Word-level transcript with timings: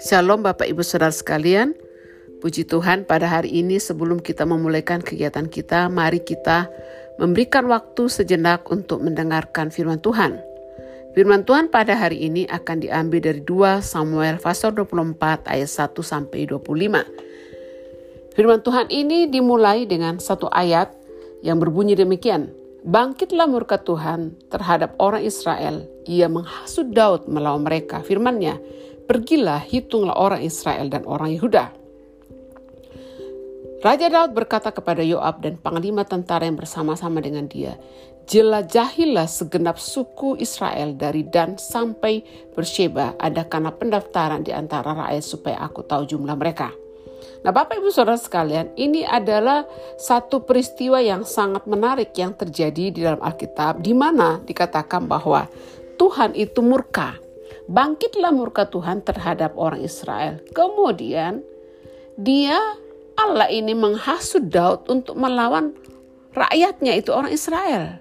Shalom 0.00 0.40
Bapak 0.40 0.64
Ibu 0.64 0.80
Saudara 0.80 1.12
sekalian. 1.12 1.76
Puji 2.40 2.64
Tuhan 2.64 3.04
pada 3.04 3.28
hari 3.28 3.60
ini 3.60 3.76
sebelum 3.76 4.24
kita 4.24 4.48
memulaikan 4.48 5.04
kegiatan 5.04 5.44
kita, 5.52 5.92
mari 5.92 6.24
kita 6.24 6.72
memberikan 7.20 7.68
waktu 7.68 8.08
sejenak 8.08 8.64
untuk 8.72 9.04
mendengarkan 9.04 9.68
firman 9.68 10.00
Tuhan. 10.00 10.40
Firman 11.12 11.44
Tuhan 11.44 11.68
pada 11.68 11.92
hari 11.92 12.24
ini 12.24 12.48
akan 12.48 12.80
diambil 12.80 13.20
dari 13.20 13.44
2 13.44 13.84
Samuel 13.84 14.40
pasal 14.40 14.72
24 14.72 15.44
ayat 15.44 15.68
1 15.68 15.92
sampai 16.00 16.48
25. 16.48 18.32
Firman 18.32 18.64
Tuhan 18.64 18.88
ini 18.88 19.28
dimulai 19.28 19.84
dengan 19.84 20.16
satu 20.16 20.48
ayat 20.48 20.88
yang 21.44 21.60
berbunyi 21.60 21.92
demikian. 21.92 22.57
Bangkitlah 22.88 23.44
murka 23.44 23.76
Tuhan 23.76 24.32
terhadap 24.48 24.96
orang 24.96 25.20
Israel. 25.20 25.84
Ia 26.08 26.24
menghasut 26.24 26.88
Daud 26.88 27.28
melawan 27.28 27.60
mereka. 27.60 28.00
Firmannya, 28.00 28.56
pergilah 29.04 29.60
hitunglah 29.60 30.16
orang 30.16 30.40
Israel 30.40 30.88
dan 30.88 31.04
orang 31.04 31.36
Yehuda. 31.36 31.68
Raja 33.84 34.08
Daud 34.08 34.32
berkata 34.32 34.72
kepada 34.72 35.04
Yoab 35.04 35.44
dan 35.44 35.60
panglima 35.60 36.08
tentara 36.08 36.48
yang 36.48 36.56
bersama-sama 36.56 37.20
dengan 37.20 37.44
dia, 37.44 37.76
Jelajahilah 38.24 39.28
segenap 39.28 39.76
suku 39.76 40.40
Israel 40.40 40.96
dari 40.96 41.28
Dan 41.28 41.60
sampai 41.60 42.24
Bersheba, 42.56 43.12
karena 43.20 43.68
pendaftaran 43.68 44.48
di 44.48 44.52
antara 44.56 44.96
rakyat 44.96 45.24
supaya 45.28 45.60
aku 45.60 45.84
tahu 45.84 46.08
jumlah 46.08 46.36
mereka. 46.40 46.72
Nah 47.42 47.50
Bapak 47.54 47.78
Ibu 47.78 47.90
Saudara 47.94 48.18
sekalian, 48.18 48.74
ini 48.74 49.06
adalah 49.06 49.64
satu 49.98 50.42
peristiwa 50.42 50.98
yang 50.98 51.22
sangat 51.22 51.64
menarik 51.70 52.14
yang 52.18 52.34
terjadi 52.34 52.84
di 52.90 53.00
dalam 53.02 53.22
Alkitab, 53.22 53.82
di 53.82 53.94
mana 53.94 54.42
dikatakan 54.42 55.06
bahwa 55.06 55.46
Tuhan 55.98 56.34
itu 56.38 56.62
murka. 56.62 57.18
Bangkitlah 57.68 58.32
murka 58.32 58.64
Tuhan 58.64 59.04
terhadap 59.04 59.52
orang 59.60 59.84
Israel. 59.84 60.40
Kemudian 60.56 61.44
dia 62.16 62.56
Allah 63.18 63.50
ini 63.50 63.74
menghasut 63.74 64.48
Daud 64.48 64.88
untuk 64.88 65.18
melawan 65.18 65.74
rakyatnya 66.32 66.96
itu 66.96 67.10
orang 67.10 67.34
Israel. 67.34 67.98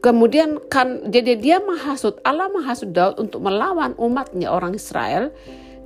Kemudian 0.00 0.62
kan 0.70 1.10
jadi 1.10 1.36
dia 1.36 1.58
menghasut 1.60 2.18
Allah 2.22 2.48
menghasut 2.48 2.94
Daud 2.94 3.20
untuk 3.20 3.42
melawan 3.42 3.92
umatnya 3.98 4.48
orang 4.48 4.72
Israel 4.78 5.34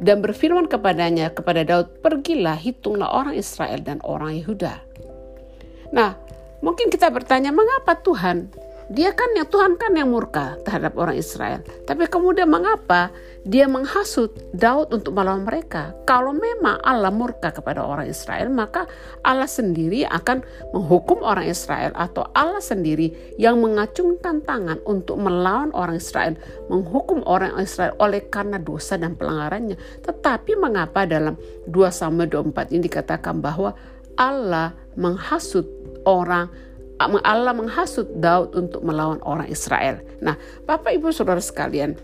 dan 0.01 0.25
berfirman 0.25 0.67
kepadanya 0.67 1.31
kepada 1.37 1.61
Daud 1.63 2.01
pergilah 2.01 2.57
hitunglah 2.57 3.13
orang 3.13 3.37
Israel 3.37 3.85
dan 3.85 4.01
orang 4.01 4.41
Yehuda. 4.41 4.81
Nah, 5.93 6.17
mungkin 6.65 6.89
kita 6.89 7.13
bertanya 7.13 7.53
mengapa 7.53 8.01
Tuhan 8.01 8.49
dia 8.91 9.15
kan 9.15 9.31
yang 9.39 9.47
Tuhan 9.47 9.79
kan 9.79 9.95
yang 9.95 10.11
murka 10.11 10.59
terhadap 10.67 10.99
orang 10.99 11.15
Israel. 11.15 11.63
Tapi 11.87 12.11
kemudian 12.11 12.51
mengapa 12.51 13.15
dia 13.49 13.65
menghasut 13.65 14.37
Daud 14.53 14.93
untuk 14.93 15.17
melawan 15.17 15.49
mereka? 15.49 15.97
Kalau 16.05 16.37
memang 16.37 16.77
Allah 16.85 17.09
murka 17.09 17.49
kepada 17.55 17.81
orang 17.81 18.05
Israel, 18.05 18.53
maka 18.53 18.85
Allah 19.25 19.49
sendiri 19.49 20.05
akan 20.05 20.45
menghukum 20.77 21.25
orang 21.25 21.49
Israel 21.49 21.97
atau 21.97 22.29
Allah 22.37 22.61
sendiri 22.61 23.37
yang 23.41 23.57
mengacungkan 23.65 24.45
tangan 24.45 24.77
untuk 24.85 25.17
melawan 25.17 25.73
orang 25.73 25.97
Israel, 25.97 26.37
menghukum 26.69 27.25
orang 27.25 27.57
Israel 27.57 27.97
oleh 27.97 28.29
karena 28.29 28.61
dosa 28.61 29.01
dan 29.01 29.17
pelanggarannya. 29.17 29.81
Tetapi 30.05 30.61
mengapa 30.61 31.09
dalam 31.09 31.41
2 31.65 31.73
Samuel 31.89 32.29
24 32.29 32.77
ini 32.77 32.85
dikatakan 32.85 33.41
bahwa 33.41 33.73
Allah 34.21 34.77
menghasut 35.01 35.65
orang 36.05 36.53
Allah 37.01 37.57
menghasut 37.57 38.13
Daud 38.21 38.53
untuk 38.53 38.85
melawan 38.85 39.25
orang 39.25 39.49
Israel. 39.49 40.05
Nah, 40.21 40.37
Bapak 40.69 40.93
Ibu 40.93 41.09
Saudara 41.17 41.41
sekalian, 41.41 41.97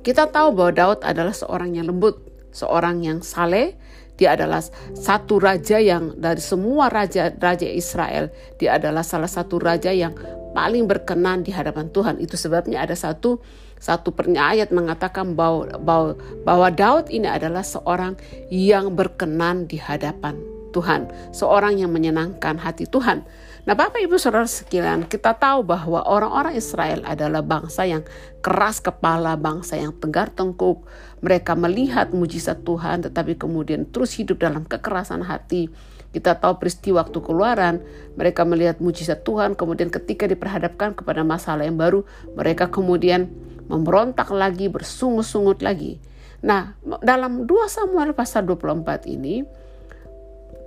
kita 0.00 0.28
tahu 0.32 0.56
bahwa 0.56 0.72
Daud 0.72 1.00
adalah 1.04 1.32
seorang 1.34 1.76
yang 1.76 1.88
lembut, 1.88 2.20
seorang 2.50 3.04
yang 3.04 3.20
saleh, 3.20 3.76
dia 4.20 4.36
adalah 4.36 4.60
satu 4.92 5.40
raja 5.40 5.80
yang 5.80 6.12
dari 6.20 6.44
semua 6.44 6.92
raja-raja 6.92 7.64
Israel, 7.64 8.28
dia 8.60 8.76
adalah 8.76 9.00
salah 9.00 9.32
satu 9.32 9.56
raja 9.56 9.88
yang 9.96 10.12
paling 10.52 10.84
berkenan 10.84 11.40
di 11.40 11.56
hadapan 11.56 11.88
Tuhan. 11.88 12.20
Itu 12.20 12.36
sebabnya 12.36 12.84
ada 12.84 12.92
satu 12.92 13.40
satu 13.80 14.12
pernyayat 14.12 14.76
mengatakan 14.76 15.32
bahwa, 15.32 15.72
bahwa 15.80 16.12
bahwa 16.44 16.68
Daud 16.68 17.08
ini 17.08 17.24
adalah 17.24 17.64
seorang 17.64 18.20
yang 18.52 18.92
berkenan 18.92 19.64
di 19.64 19.80
hadapan 19.80 20.36
Tuhan, 20.76 21.08
seorang 21.32 21.80
yang 21.80 21.88
menyenangkan 21.88 22.60
hati 22.60 22.84
Tuhan. 22.84 23.24
Nah, 23.68 23.76
Bapak 23.76 24.00
Ibu 24.00 24.16
Saudara 24.16 24.48
sekalian, 24.48 25.04
kita 25.04 25.36
tahu 25.36 25.60
bahwa 25.68 26.00
orang-orang 26.08 26.56
Israel 26.56 27.04
adalah 27.04 27.44
bangsa 27.44 27.84
yang 27.84 28.00
keras 28.40 28.80
kepala, 28.80 29.36
bangsa 29.36 29.76
yang 29.76 29.92
tegar 30.00 30.32
tengkuk. 30.32 30.88
Mereka 31.20 31.52
melihat 31.60 32.08
mujizat 32.16 32.64
Tuhan 32.64 33.04
tetapi 33.04 33.36
kemudian 33.36 33.84
terus 33.84 34.16
hidup 34.16 34.40
dalam 34.40 34.64
kekerasan 34.64 35.20
hati. 35.28 35.68
Kita 36.10 36.40
tahu 36.40 36.56
peristiwa 36.56 37.04
waktu 37.04 37.20
keluaran, 37.20 37.84
mereka 38.16 38.48
melihat 38.48 38.80
mujizat 38.80 39.22
Tuhan, 39.22 39.54
kemudian 39.54 39.92
ketika 39.92 40.24
diperhadapkan 40.26 40.96
kepada 40.96 41.22
masalah 41.22 41.68
yang 41.68 41.78
baru, 41.78 42.02
mereka 42.34 42.66
kemudian 42.66 43.30
memberontak 43.70 44.32
lagi, 44.34 44.66
bersungut-sungut 44.66 45.62
lagi. 45.62 46.02
Nah, 46.40 46.74
dalam 47.04 47.44
2 47.46 47.68
Samuel 47.70 48.16
pasal 48.16 48.48
24 48.48 49.06
ini, 49.06 49.44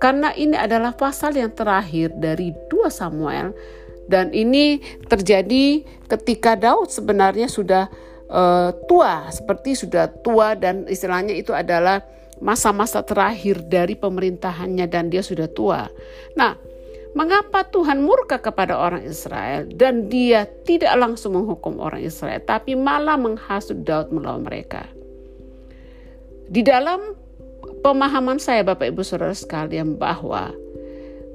karena 0.04 0.36
ini 0.36 0.52
adalah 0.52 0.92
pasal 0.92 1.32
yang 1.32 1.56
terakhir 1.56 2.12
dari 2.20 2.52
2 2.68 2.92
Samuel 2.92 3.56
dan 4.04 4.36
ini 4.36 4.76
terjadi 5.08 5.80
ketika 6.12 6.60
Daud 6.60 6.92
sebenarnya 6.92 7.48
sudah 7.48 7.88
uh, 8.28 8.76
tua, 8.84 9.32
seperti 9.32 9.72
sudah 9.72 10.12
tua 10.20 10.60
dan 10.60 10.84
istilahnya 10.84 11.32
itu 11.32 11.56
adalah 11.56 12.04
masa-masa 12.44 13.00
terakhir 13.00 13.64
dari 13.64 13.96
pemerintahannya 13.96 14.84
dan 14.92 15.08
dia 15.08 15.24
sudah 15.24 15.48
tua. 15.48 15.88
Nah, 16.36 16.52
mengapa 17.16 17.64
Tuhan 17.64 18.04
murka 18.04 18.44
kepada 18.44 18.76
orang 18.76 19.08
Israel 19.08 19.64
dan 19.72 20.12
dia 20.12 20.44
tidak 20.68 20.92
langsung 21.00 21.40
menghukum 21.40 21.80
orang 21.80 22.04
Israel 22.04 22.44
tapi 22.44 22.76
malah 22.76 23.16
menghasut 23.16 23.80
Daud 23.80 24.12
melawan 24.12 24.44
mereka? 24.44 24.84
Di 26.44 26.60
dalam 26.60 27.23
pemahaman 27.84 28.40
saya 28.40 28.64
Bapak 28.64 28.88
Ibu 28.96 29.04
Saudara 29.04 29.36
sekalian 29.36 30.00
bahwa 30.00 30.56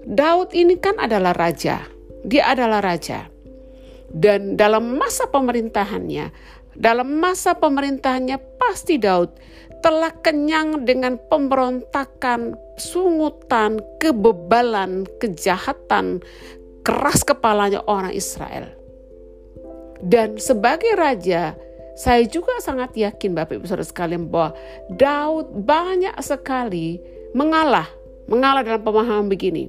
Daud 0.10 0.50
ini 0.58 0.74
kan 0.82 0.98
adalah 0.98 1.38
raja. 1.38 1.86
Dia 2.26 2.50
adalah 2.50 2.82
raja. 2.82 3.30
Dan 4.10 4.58
dalam 4.58 4.98
masa 4.98 5.30
pemerintahannya, 5.30 6.34
dalam 6.74 7.22
masa 7.22 7.54
pemerintahannya 7.54 8.42
pasti 8.58 8.98
Daud 8.98 9.30
telah 9.86 10.10
kenyang 10.26 10.84
dengan 10.84 11.22
pemberontakan, 11.30 12.58
sungutan, 12.82 13.78
kebebalan, 14.02 15.06
kejahatan, 15.22 16.26
keras 16.82 17.22
kepalanya 17.22 17.86
orang 17.86 18.12
Israel. 18.12 18.74
Dan 20.02 20.42
sebagai 20.42 20.98
raja, 20.98 21.54
saya 22.00 22.24
juga 22.32 22.56
sangat 22.64 22.96
yakin 22.96 23.36
Bapak 23.36 23.60
Ibu 23.60 23.68
Saudara 23.68 23.84
sekalian 23.84 24.32
bahwa 24.32 24.56
Daud 24.88 25.52
banyak 25.68 26.16
sekali 26.24 26.96
mengalah, 27.36 27.92
mengalah 28.32 28.64
dalam 28.64 28.80
pemahaman 28.80 29.28
begini. 29.28 29.68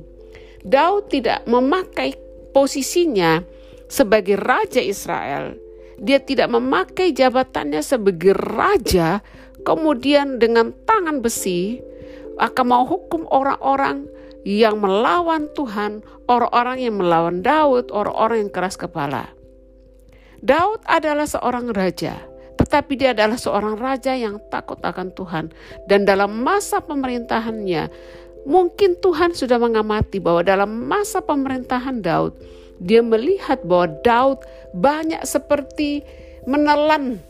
Daud 0.62 1.10
tidak 1.10 1.42
memakai 1.50 2.14
posisinya 2.54 3.42
sebagai 3.90 4.38
raja 4.38 4.78
Israel. 4.78 5.58
Dia 5.98 6.22
tidak 6.22 6.54
memakai 6.54 7.10
jabatannya 7.10 7.82
sebagai 7.82 8.38
raja, 8.38 9.26
kemudian 9.66 10.38
dengan 10.38 10.70
tangan 10.86 11.18
besi 11.18 11.82
akan 12.38 12.64
mau 12.70 12.86
hukum 12.86 13.26
orang-orang 13.26 14.06
yang 14.46 14.78
melawan 14.78 15.50
Tuhan, 15.58 16.06
orang-orang 16.30 16.78
yang 16.78 16.94
melawan 16.94 17.42
Daud, 17.42 17.90
orang-orang 17.90 18.46
yang 18.46 18.52
keras 18.54 18.78
kepala. 18.78 19.39
Daud 20.40 20.80
adalah 20.88 21.28
seorang 21.28 21.68
raja, 21.76 22.16
tetapi 22.56 22.96
dia 22.96 23.12
adalah 23.12 23.36
seorang 23.36 23.76
raja 23.76 24.16
yang 24.16 24.40
takut 24.48 24.80
akan 24.80 25.12
Tuhan. 25.12 25.52
Dan 25.84 26.08
dalam 26.08 26.40
masa 26.40 26.80
pemerintahannya, 26.80 27.92
mungkin 28.48 28.96
Tuhan 29.04 29.36
sudah 29.36 29.60
mengamati 29.60 30.16
bahwa 30.16 30.40
dalam 30.40 30.88
masa 30.88 31.20
pemerintahan 31.20 32.00
Daud, 32.00 32.32
dia 32.80 33.04
melihat 33.04 33.60
bahwa 33.68 33.92
Daud 34.00 34.40
banyak 34.72 35.20
seperti 35.28 36.00
menelan, 36.48 37.20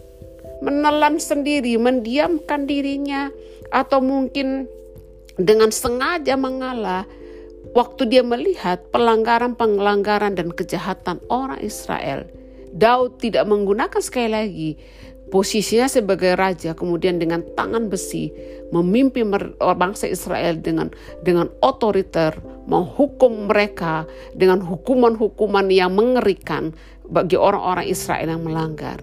menelan 0.62 1.18
sendiri, 1.18 1.74
mendiamkan 1.82 2.70
dirinya, 2.70 3.34
atau 3.74 3.98
mungkin 3.98 4.70
dengan 5.34 5.74
sengaja 5.74 6.38
mengalah 6.38 7.10
waktu 7.74 8.06
dia 8.06 8.22
melihat 8.22 8.86
pelanggaran-pelanggaran 8.94 10.38
dan 10.38 10.54
kejahatan 10.54 11.18
orang 11.26 11.58
Israel 11.58 12.26
Daud 12.70 13.18
tidak 13.18 13.46
menggunakan 13.50 14.00
sekali 14.02 14.30
lagi 14.30 14.70
posisinya 15.30 15.86
sebagai 15.86 16.34
raja 16.34 16.74
kemudian 16.74 17.22
dengan 17.22 17.46
tangan 17.54 17.86
besi 17.86 18.34
memimpin 18.74 19.30
bangsa 19.58 20.10
Israel 20.10 20.58
dengan 20.58 20.90
dengan 21.22 21.46
otoriter 21.62 22.34
menghukum 22.66 23.46
mereka 23.46 24.04
dengan 24.34 24.62
hukuman-hukuman 24.62 25.70
yang 25.70 25.94
mengerikan 25.94 26.74
bagi 27.10 27.38
orang-orang 27.38 27.86
Israel 27.90 28.30
yang 28.30 28.42
melanggar. 28.46 28.98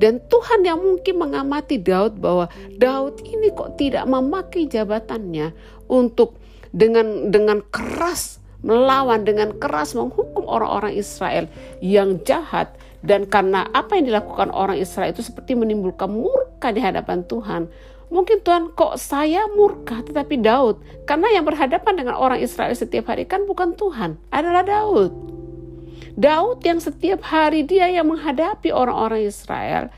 Dan 0.00 0.20
Tuhan 0.32 0.64
yang 0.64 0.80
mungkin 0.80 1.20
mengamati 1.20 1.76
Daud 1.76 2.20
bahwa 2.20 2.48
Daud 2.80 3.20
ini 3.20 3.52
kok 3.52 3.76
tidak 3.76 4.08
memakai 4.08 4.64
jabatannya 4.64 5.52
untuk 5.92 6.40
dengan 6.72 7.28
dengan 7.28 7.60
keras 7.68 8.40
melawan 8.60 9.24
dengan 9.24 9.56
keras 9.56 9.96
menghukum 9.96 10.44
orang-orang 10.44 10.96
Israel 10.96 11.48
yang 11.80 12.20
jahat 12.24 12.76
dan 13.00 13.24
karena 13.24 13.64
apa 13.72 13.96
yang 13.96 14.12
dilakukan 14.12 14.52
orang 14.52 14.76
Israel 14.76 15.12
itu 15.12 15.24
seperti 15.24 15.56
menimbulkan 15.56 16.12
murka 16.12 16.68
di 16.72 16.80
hadapan 16.84 17.24
Tuhan. 17.24 17.68
Mungkin 18.10 18.42
Tuhan 18.42 18.74
kok 18.74 18.98
saya 18.98 19.46
murka 19.54 20.02
tetapi 20.02 20.42
Daud. 20.42 20.82
Karena 21.06 21.30
yang 21.30 21.46
berhadapan 21.46 21.94
dengan 21.94 22.18
orang 22.18 22.42
Israel 22.42 22.74
setiap 22.74 23.08
hari 23.08 23.24
kan 23.24 23.46
bukan 23.46 23.78
Tuhan. 23.78 24.18
Adalah 24.34 24.66
Daud. 24.66 25.12
Daud 26.18 26.58
yang 26.66 26.82
setiap 26.82 27.22
hari 27.22 27.64
dia 27.64 27.86
yang 27.86 28.10
menghadapi 28.10 28.74
orang-orang 28.74 29.24
Israel. 29.30 29.88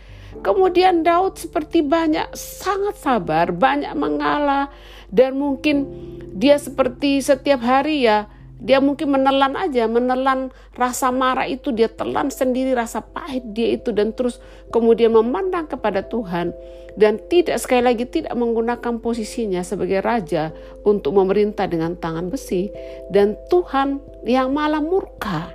Kemudian 0.44 1.05
Daud 1.05 1.37
seperti 1.37 1.84
banyak 1.84 2.32
sangat 2.37 2.96
sabar, 3.00 3.52
banyak 3.52 3.93
mengalah 3.96 4.72
dan 5.12 5.37
mungkin 5.37 5.84
dia 6.32 6.56
seperti 6.56 7.20
setiap 7.20 7.60
hari 7.60 8.08
ya 8.08 8.31
dia 8.62 8.78
mungkin 8.78 9.10
menelan 9.10 9.58
aja, 9.58 9.90
menelan 9.90 10.54
rasa 10.78 11.10
marah 11.10 11.50
itu, 11.50 11.74
dia 11.74 11.90
telan 11.90 12.30
sendiri 12.30 12.78
rasa 12.78 13.02
pahit 13.02 13.42
dia 13.50 13.74
itu 13.74 13.90
dan 13.90 14.14
terus 14.14 14.38
kemudian 14.70 15.10
memandang 15.10 15.66
kepada 15.66 16.06
Tuhan 16.06 16.54
dan 16.94 17.18
tidak 17.26 17.58
sekali 17.58 17.82
lagi 17.82 18.06
tidak 18.06 18.30
menggunakan 18.38 19.02
posisinya 19.02 19.66
sebagai 19.66 19.98
raja 19.98 20.54
untuk 20.86 21.10
memerintah 21.18 21.66
dengan 21.66 21.98
tangan 21.98 22.30
besi 22.30 22.70
dan 23.10 23.34
Tuhan 23.50 23.98
yang 24.22 24.54
malah 24.54 24.80
murka. 24.80 25.50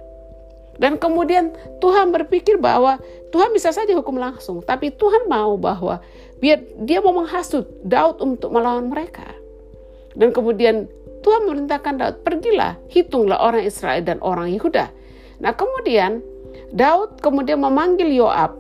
Dan 0.78 1.02
kemudian 1.02 1.56
Tuhan 1.82 2.14
berpikir 2.14 2.62
bahwa 2.62 3.02
Tuhan 3.34 3.50
bisa 3.50 3.74
saja 3.74 3.98
hukum 3.98 4.20
langsung, 4.20 4.62
tapi 4.62 4.94
Tuhan 4.94 5.26
mau 5.26 5.58
bahwa 5.58 6.04
biar 6.38 6.62
dia 6.86 7.02
mau 7.02 7.18
menghasut 7.18 7.66
Daud 7.82 8.22
untuk 8.22 8.54
melawan 8.54 8.86
mereka. 8.86 9.26
Dan 10.14 10.30
kemudian 10.30 10.86
Tuhan 11.28 11.44
memerintahkan 11.44 11.94
Daud, 12.00 12.16
pergilah, 12.24 12.80
hitunglah 12.88 13.44
orang 13.44 13.68
Israel 13.68 14.00
dan 14.00 14.24
orang 14.24 14.48
Yehuda. 14.48 14.88
Nah 15.44 15.52
kemudian 15.52 16.24
Daud 16.72 17.20
kemudian 17.20 17.60
memanggil 17.60 18.08
Yoab. 18.16 18.56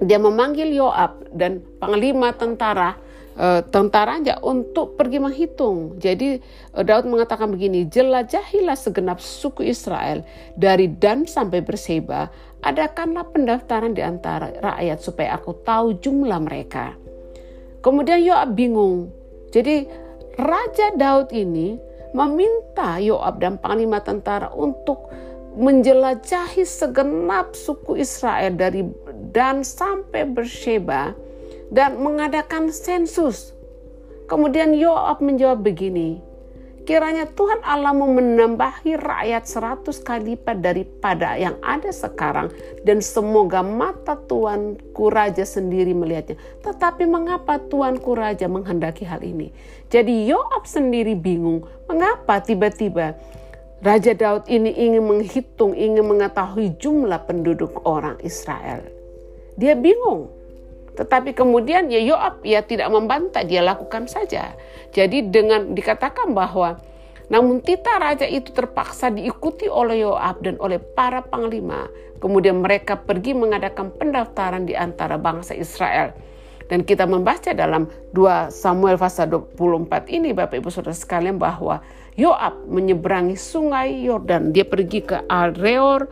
Dia 0.00 0.16
memanggil 0.16 0.72
Yoab 0.72 1.28
dan 1.36 1.60
panglima 1.76 2.32
tentara 2.32 2.96
uh, 3.36 3.60
tentaranya 3.60 4.40
untuk 4.40 4.96
pergi 4.96 5.20
menghitung. 5.20 6.00
Jadi 6.00 6.40
uh, 6.72 6.80
Daud 6.80 7.12
mengatakan 7.12 7.52
begini, 7.52 7.84
jelajahilah 7.92 8.76
segenap 8.80 9.20
suku 9.20 9.68
Israel 9.68 10.24
dari 10.56 10.88
Dan 10.88 11.28
sampai 11.28 11.60
Berseba, 11.60 12.32
adakanlah 12.64 13.28
pendaftaran 13.36 13.92
di 13.92 14.00
antara 14.00 14.48
rakyat 14.64 14.98
supaya 15.04 15.36
aku 15.36 15.52
tahu 15.60 16.00
jumlah 16.00 16.40
mereka. 16.40 16.96
Kemudian 17.84 18.24
Yoab 18.24 18.56
bingung. 18.56 19.12
Jadi 19.52 20.05
Raja 20.36 20.92
Daud 20.92 21.32
ini 21.32 21.80
meminta 22.12 23.00
Yoab 23.00 23.40
dan 23.40 23.56
panglima 23.56 24.04
tentara 24.04 24.52
untuk 24.52 25.08
menjelajahi 25.56 26.60
segenap 26.60 27.56
suku 27.56 27.96
Israel 27.96 28.52
dari 28.52 28.84
Dan 29.32 29.64
sampai 29.64 30.28
Bersheba 30.28 31.16
dan 31.72 31.96
mengadakan 32.04 32.68
sensus. 32.68 33.56
Kemudian 34.28 34.76
Yoab 34.76 35.24
menjawab 35.24 35.64
begini, 35.64 36.20
Kiranya 36.86 37.26
Tuhan 37.26 37.66
Allah 37.66 37.90
mau 37.90 38.06
menambahi 38.06 38.94
rakyat 38.94 39.42
seratus 39.42 39.98
kali 39.98 40.38
lipat 40.38 40.62
daripada 40.62 41.34
yang 41.34 41.58
ada 41.58 41.90
sekarang 41.90 42.54
dan 42.86 43.02
semoga 43.02 43.58
mata 43.58 44.14
Tuanku 44.14 45.10
Raja 45.10 45.42
sendiri 45.42 45.90
melihatnya. 45.90 46.38
Tetapi 46.62 47.02
mengapa 47.10 47.58
Tuanku 47.58 48.14
Raja 48.14 48.46
menghendaki 48.46 49.02
hal 49.02 49.18
ini? 49.26 49.50
Jadi 49.90 50.30
Yoab 50.30 50.62
sendiri 50.62 51.18
bingung 51.18 51.66
mengapa 51.90 52.38
tiba-tiba 52.38 53.18
Raja 53.82 54.14
Daud 54.14 54.46
ini 54.46 54.70
ingin 54.70 55.02
menghitung, 55.02 55.74
ingin 55.74 56.06
mengetahui 56.06 56.78
jumlah 56.78 57.26
penduduk 57.26 57.82
orang 57.82 58.14
Israel. 58.22 58.86
Dia 59.58 59.74
bingung. 59.74 60.30
Tetapi 60.96 61.34
kemudian 61.34 61.90
ya 61.90 61.98
Yoab 61.98 62.46
ya 62.46 62.62
tidak 62.62 62.88
membantah, 62.94 63.44
dia 63.44 63.60
lakukan 63.60 64.06
saja. 64.06 64.54
Jadi 64.96 65.28
dengan 65.28 65.76
dikatakan 65.76 66.32
bahwa 66.32 66.80
namun 67.28 67.60
tita 67.60 68.00
raja 68.00 68.24
itu 68.24 68.54
terpaksa 68.54 69.12
diikuti 69.12 69.68
oleh 69.68 70.00
Yoab 70.06 70.40
dan 70.40 70.56
oleh 70.56 70.80
para 70.80 71.20
panglima. 71.20 71.84
Kemudian 72.16 72.64
mereka 72.64 72.96
pergi 72.96 73.36
mengadakan 73.36 73.92
pendaftaran 73.92 74.64
di 74.64 74.72
antara 74.72 75.20
bangsa 75.20 75.52
Israel. 75.52 76.16
Dan 76.66 76.82
kita 76.82 77.04
membaca 77.06 77.52
dalam 77.54 77.86
2 78.16 78.50
Samuel 78.50 78.98
pasal 78.98 79.30
24 79.30 80.10
ini 80.10 80.34
Bapak 80.34 80.58
Ibu 80.58 80.70
Saudara 80.72 80.96
sekalian 80.96 81.38
bahwa 81.38 81.78
Yoab 82.16 82.66
menyeberangi 82.66 83.36
sungai 83.36 84.08
Yordan. 84.08 84.50
Dia 84.50 84.64
pergi 84.64 85.04
ke 85.04 85.22
Areor, 85.28 86.08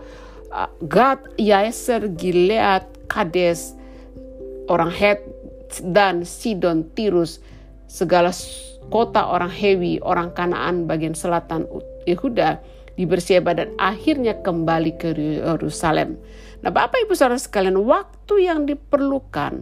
Gad, 0.87 1.35
Yaeser, 1.41 2.13
Gilead, 2.15 2.87
Kades, 3.11 3.75
orang 4.71 4.93
Het 4.95 5.19
dan 5.83 6.23
Sidon, 6.23 6.87
Tirus, 6.95 7.43
segala 7.87 8.31
kota 8.93 9.25
orang 9.25 9.53
Hewi, 9.53 10.01
orang 10.05 10.33
Kanaan 10.37 10.85
bagian 10.85 11.17
selatan 11.17 11.65
Yehuda 12.05 12.61
di 12.95 13.05
Bersiaba 13.09 13.57
dan 13.57 13.75
akhirnya 13.81 14.39
kembali 14.45 14.93
ke 15.01 15.17
Yerusalem. 15.17 16.21
Nah, 16.65 16.73
Bapak 16.73 17.05
Ibu 17.05 17.13
Saudara 17.13 17.37
sekalian, 17.37 17.77
waktu 17.85 18.49
yang 18.49 18.65
diperlukan 18.65 19.61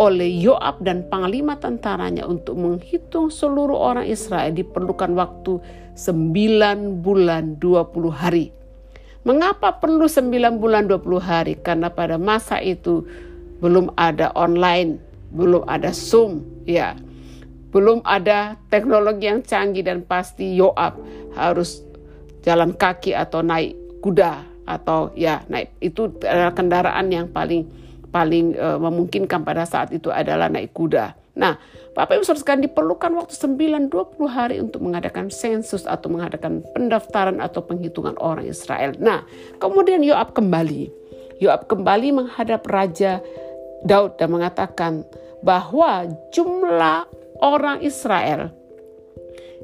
oleh 0.00 0.32
Yoab 0.32 0.80
dan 0.80 1.04
panglima 1.06 1.60
tentaranya 1.60 2.24
untuk 2.24 2.56
menghitung 2.56 3.28
seluruh 3.28 3.76
orang 3.76 4.08
Israel 4.08 4.50
diperlukan 4.50 5.12
waktu 5.12 5.60
9 5.94 7.04
bulan 7.04 7.60
20 7.60 8.08
hari. 8.08 8.48
Mengapa 9.28 9.76
perlu 9.76 10.08
9 10.08 10.56
bulan 10.56 10.88
20 10.88 11.20
hari? 11.20 11.54
Karena 11.60 11.92
pada 11.92 12.16
masa 12.16 12.56
itu 12.64 13.04
belum 13.60 13.92
ada 14.00 14.32
online, 14.32 14.96
belum 15.36 15.68
ada 15.68 15.92
Zoom, 15.92 16.40
ya. 16.64 16.96
Belum 17.70 18.02
ada 18.02 18.58
teknologi 18.66 19.30
yang 19.30 19.46
canggih 19.46 19.86
dan 19.86 20.02
pasti 20.02 20.58
Yoab 20.58 20.98
harus 21.38 21.86
jalan 22.42 22.74
kaki 22.74 23.14
atau 23.14 23.46
naik 23.46 23.78
kuda 24.02 24.50
atau 24.66 25.10
ya 25.18 25.42
naik 25.50 25.74
itu 25.82 26.10
adalah 26.22 26.54
kendaraan 26.54 27.06
yang 27.10 27.26
paling 27.30 27.66
paling 28.10 28.58
uh, 28.58 28.78
memungkinkan 28.78 29.46
pada 29.46 29.62
saat 29.66 29.94
itu 29.94 30.10
adalah 30.10 30.50
naik 30.50 30.74
kuda. 30.74 31.14
Nah, 31.38 31.56
Bapak 31.94 32.20
Ibu 32.20 32.24
Saudara 32.26 32.58
diperlukan 32.58 33.10
waktu 33.14 33.34
9-20 33.38 34.18
hari 34.26 34.56
untuk 34.58 34.82
mengadakan 34.82 35.30
sensus 35.30 35.86
atau 35.86 36.10
mengadakan 36.10 36.66
pendaftaran 36.74 37.38
atau 37.38 37.62
penghitungan 37.62 38.18
orang 38.18 38.50
Israel. 38.50 38.98
Nah, 38.98 39.22
kemudian 39.62 40.02
Yoab 40.02 40.34
kembali. 40.34 40.90
Yoab 41.38 41.70
kembali 41.70 42.08
menghadap 42.12 42.66
Raja 42.66 43.22
Daud 43.86 44.20
dan 44.20 44.28
mengatakan 44.28 45.06
bahwa 45.40 46.04
jumlah 46.34 47.08
orang 47.40 47.84
Israel 47.84 48.52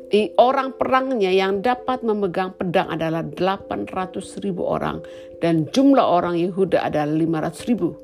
di 0.06 0.30
orang 0.38 0.78
perangnya 0.78 1.34
yang 1.34 1.66
dapat 1.66 2.06
memegang 2.06 2.54
pedang 2.54 2.94
adalah 2.94 3.26
800 3.26 4.38
ribu 4.44 4.62
orang 4.62 5.02
dan 5.42 5.66
jumlah 5.74 6.02
orang 6.02 6.38
Yehuda 6.38 6.86
adalah 6.86 7.10
500 7.10 7.70
ribu. 7.70 7.98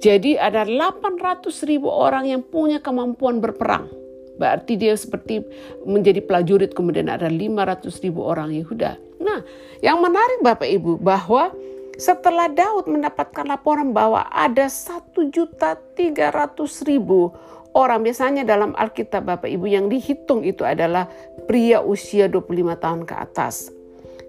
Jadi 0.00 0.36
ada 0.36 0.64
800 0.68 1.48
ribu 1.68 1.88
orang 1.88 2.28
yang 2.28 2.44
punya 2.44 2.84
kemampuan 2.84 3.40
berperang. 3.40 3.88
Berarti 4.40 4.80
dia 4.80 4.96
seperti 4.96 5.44
menjadi 5.84 6.24
prajurit 6.24 6.72
kemudian 6.72 7.12
ada 7.12 7.28
500 7.28 8.04
ribu 8.04 8.24
orang 8.24 8.52
Yehuda. 8.52 8.96
Nah 9.20 9.40
yang 9.84 10.00
menarik 10.04 10.40
Bapak 10.44 10.68
Ibu 10.68 11.00
bahwa 11.00 11.52
setelah 12.00 12.48
Daud 12.48 12.88
mendapatkan 12.88 13.44
laporan 13.44 13.92
bahwa 13.92 14.24
ada 14.32 14.68
satu 14.72 15.28
juta 15.28 15.76
tiga 15.92 16.32
ratus 16.32 16.80
ribu 16.88 17.28
orang 17.74 18.02
biasanya 18.02 18.42
dalam 18.42 18.74
Alkitab 18.74 19.26
Bapak 19.26 19.50
Ibu 19.50 19.66
yang 19.66 19.86
dihitung 19.86 20.42
itu 20.42 20.66
adalah 20.66 21.06
pria 21.46 21.82
usia 21.82 22.26
25 22.26 22.82
tahun 22.82 23.00
ke 23.06 23.14
atas. 23.14 23.70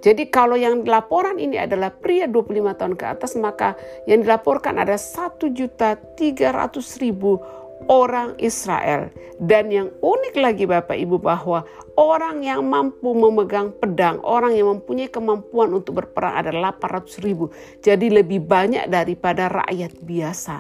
Jadi 0.01 0.33
kalau 0.33 0.57
yang 0.57 0.81
laporan 0.81 1.37
ini 1.37 1.61
adalah 1.61 1.93
pria 1.93 2.25
25 2.25 2.73
tahun 2.73 2.93
ke 2.97 3.05
atas 3.05 3.37
maka 3.37 3.77
yang 4.09 4.25
dilaporkan 4.25 4.81
ada 4.81 4.97
satu 4.97 5.53
juta 5.53 5.93
tiga 6.17 6.49
ratus 6.49 6.97
ribu 6.97 7.37
orang 7.85 8.37
Israel. 8.41 9.13
Dan 9.41 9.73
yang 9.73 9.89
unik 10.01 10.35
lagi 10.37 10.65
Bapak 10.69 10.97
Ibu 10.97 11.17
bahwa 11.21 11.65
orang 11.97 12.45
yang 12.45 12.65
mampu 12.65 13.13
memegang 13.13 13.73
pedang, 13.77 14.21
orang 14.21 14.53
yang 14.53 14.69
mempunyai 14.77 15.09
kemampuan 15.09 15.73
untuk 15.73 16.01
berperang 16.01 16.37
ada 16.37 16.53
800 16.53 17.25
ribu. 17.25 17.49
Jadi 17.81 18.09
lebih 18.09 18.45
banyak 18.45 18.85
daripada 18.89 19.49
rakyat 19.49 19.97
biasa. 20.01 20.57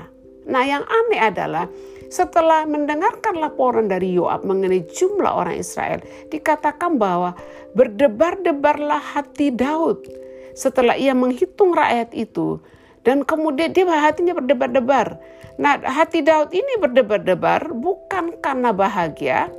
Nah, 0.49 0.63
yang 0.65 0.81
aneh 0.81 1.21
adalah 1.21 1.69
setelah 2.11 2.67
mendengarkan 2.67 3.39
laporan 3.39 3.87
dari 3.87 4.11
Yoab 4.11 4.43
mengenai 4.43 4.83
jumlah 4.91 5.31
orang 5.31 5.55
Israel, 5.57 6.03
dikatakan 6.27 6.99
bahwa 6.99 7.33
berdebar-debarlah 7.71 8.99
hati 8.99 9.49
Daud 9.55 10.03
setelah 10.51 10.99
ia 10.99 11.15
menghitung 11.15 11.71
rakyat 11.71 12.11
itu. 12.11 12.59
Dan 13.01 13.25
kemudian 13.25 13.73
dia 13.73 13.87
hatinya 13.87 14.37
berdebar-debar. 14.37 15.17
Nah 15.57 15.79
hati 15.81 16.21
Daud 16.21 16.53
ini 16.53 16.77
berdebar-debar 16.77 17.73
bukan 17.73 18.37
karena 18.43 18.69
bahagia, 18.69 19.49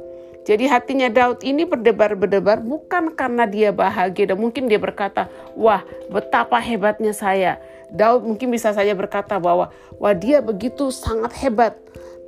jadi 0.42 0.66
hatinya 0.66 1.06
Daud 1.06 1.46
ini 1.46 1.62
berdebar-berdebar 1.62 2.58
bukan 2.66 3.14
karena 3.14 3.46
dia 3.46 3.70
bahagia 3.70 4.34
dan 4.34 4.42
mungkin 4.42 4.66
dia 4.66 4.78
berkata, 4.82 5.30
wah 5.54 5.86
betapa 6.10 6.58
hebatnya 6.58 7.14
saya. 7.14 7.62
Daud 7.94 8.26
mungkin 8.26 8.50
bisa 8.50 8.74
saja 8.74 8.90
berkata 8.90 9.38
bahwa 9.38 9.70
wah 10.02 10.14
dia 10.18 10.42
begitu 10.42 10.90
sangat 10.90 11.30
hebat. 11.38 11.78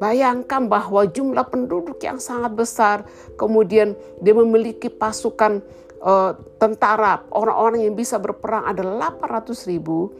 Bayangkan 0.04 0.68
bahwa 0.68 1.08
jumlah 1.08 1.48
penduduk 1.48 1.96
yang 2.04 2.20
sangat 2.20 2.52
besar, 2.52 3.08
kemudian 3.40 3.96
dia 4.20 4.36
memiliki 4.36 4.92
pasukan 4.92 5.64
uh, 6.04 6.36
tentara, 6.60 7.24
orang-orang 7.32 7.88
yang 7.88 7.96
bisa 7.96 8.20
berperang 8.20 8.68
ada 8.68 8.84
800 8.84 9.64
ribu. 9.64 10.12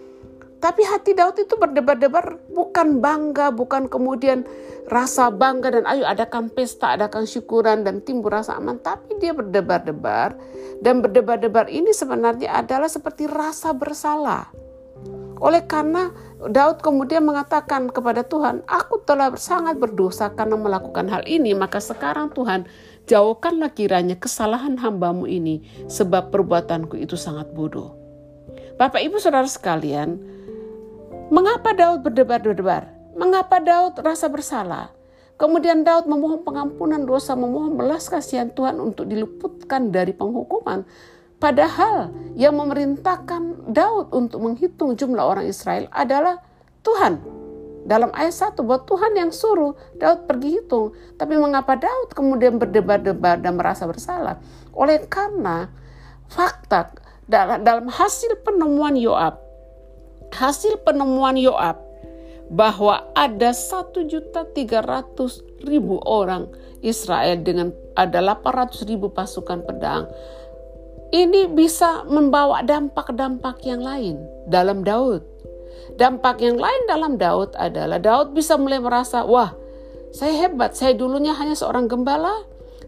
Tapi 0.57 0.81
hati 0.89 1.13
Daud 1.13 1.37
itu 1.37 1.61
berdebar-debar 1.61 2.49
bukan 2.49 3.05
bangga, 3.05 3.53
bukan 3.53 3.85
kemudian 3.93 4.49
rasa 4.89 5.29
bangga 5.29 5.77
dan 5.77 5.85
ayo 5.85 6.09
adakan 6.09 6.49
pesta, 6.49 6.97
adakan 6.97 7.29
syukuran 7.29 7.85
dan 7.85 8.01
timbul 8.01 8.33
rasa 8.33 8.57
aman. 8.57 8.81
Tapi 8.81 9.21
dia 9.21 9.37
berdebar-debar 9.37 10.33
dan 10.81 11.05
berdebar-debar 11.05 11.69
ini 11.69 11.93
sebenarnya 11.93 12.57
adalah 12.57 12.89
seperti 12.89 13.29
rasa 13.29 13.77
bersalah. 13.77 14.64
Oleh 15.45 15.61
karena 15.69 16.09
Daud 16.41 16.81
kemudian 16.81 17.21
mengatakan 17.21 17.93
kepada 17.93 18.25
Tuhan, 18.25 18.65
aku 18.65 19.05
telah 19.05 19.37
sangat 19.37 19.77
berdosa 19.77 20.33
karena 20.33 20.57
melakukan 20.57 21.05
hal 21.13 21.21
ini, 21.29 21.53
maka 21.53 21.85
sekarang 21.85 22.33
Tuhan 22.33 22.65
jauhkanlah 23.05 23.77
kiranya 23.77 24.17
kesalahan 24.17 24.81
hambamu 24.81 25.29
ini, 25.29 25.61
sebab 25.85 26.33
perbuatanku 26.33 26.97
itu 26.97 27.21
sangat 27.21 27.53
bodoh. 27.53 27.93
Bapak 28.81 29.05
ibu 29.05 29.21
saudara 29.21 29.45
sekalian, 29.45 30.17
mengapa 31.29 31.77
Daud 31.77 32.01
berdebar-debar? 32.09 32.89
Mengapa 33.13 33.61
Daud 33.61 34.01
rasa 34.01 34.33
bersalah? 34.33 34.97
Kemudian 35.37 35.85
Daud 35.85 36.09
memohon 36.09 36.41
pengampunan 36.41 37.05
dosa, 37.05 37.37
memohon 37.37 37.77
belas 37.77 38.09
kasihan 38.09 38.49
Tuhan 38.49 38.81
untuk 38.81 39.13
diluputkan 39.13 39.93
dari 39.93 40.17
penghukuman. 40.17 40.89
Padahal 41.45 42.09
yang 42.41 42.57
memerintahkan 42.57 43.69
Daud 43.69 44.17
untuk 44.17 44.41
menghitung 44.41 44.97
jumlah 44.97 45.21
orang 45.21 45.45
Israel 45.45 45.93
adalah 45.93 46.41
Tuhan. 46.81 47.21
Dalam 47.85 48.09
ayat 48.17 48.33
1 48.33 48.65
bahwa 48.65 48.81
Tuhan 48.89 49.13
yang 49.13 49.29
suruh 49.29 49.77
Daud 50.01 50.25
pergi 50.25 50.57
hitung. 50.57 50.97
Tapi 51.21 51.37
mengapa 51.37 51.77
Daud 51.77 52.17
kemudian 52.17 52.57
berdebar-debar 52.57 53.45
dan 53.45 53.61
merasa 53.61 53.85
bersalah? 53.85 54.41
Oleh 54.73 55.05
karena 55.05 55.69
fakta 56.33 56.97
dalam 57.29 57.93
hasil 57.93 58.41
penemuan 58.41 58.97
Yoab, 58.97 59.37
hasil 60.33 60.81
penemuan 60.81 61.37
Yoab 61.37 61.77
bahwa 62.49 63.05
ada 63.13 63.53
satu 63.53 64.09
juta 64.09 64.49
tiga 64.49 64.81
ratus 64.81 65.45
ribu 65.61 66.01
orang 66.09 66.49
Israel 66.81 67.37
dengan 67.45 67.69
ada 68.01 68.25
800 68.25 68.89
ribu 68.89 69.13
pasukan 69.13 69.61
pedang 69.65 70.09
ini 71.15 71.47
bisa 71.47 72.03
membawa 72.11 72.67
dampak-dampak 72.67 73.63
yang 73.63 73.87
lain 73.87 74.19
dalam 74.51 74.83
Daud. 74.83 75.23
Dampak 75.95 76.43
yang 76.43 76.59
lain 76.59 76.83
dalam 76.91 77.15
Daud 77.15 77.55
adalah 77.55 78.03
Daud 78.03 78.35
bisa 78.35 78.59
mulai 78.59 78.83
merasa, 78.83 79.23
wah 79.23 79.55
saya 80.11 80.35
hebat, 80.47 80.75
saya 80.75 80.99
dulunya 80.99 81.31
hanya 81.39 81.55
seorang 81.55 81.87
gembala, 81.87 82.35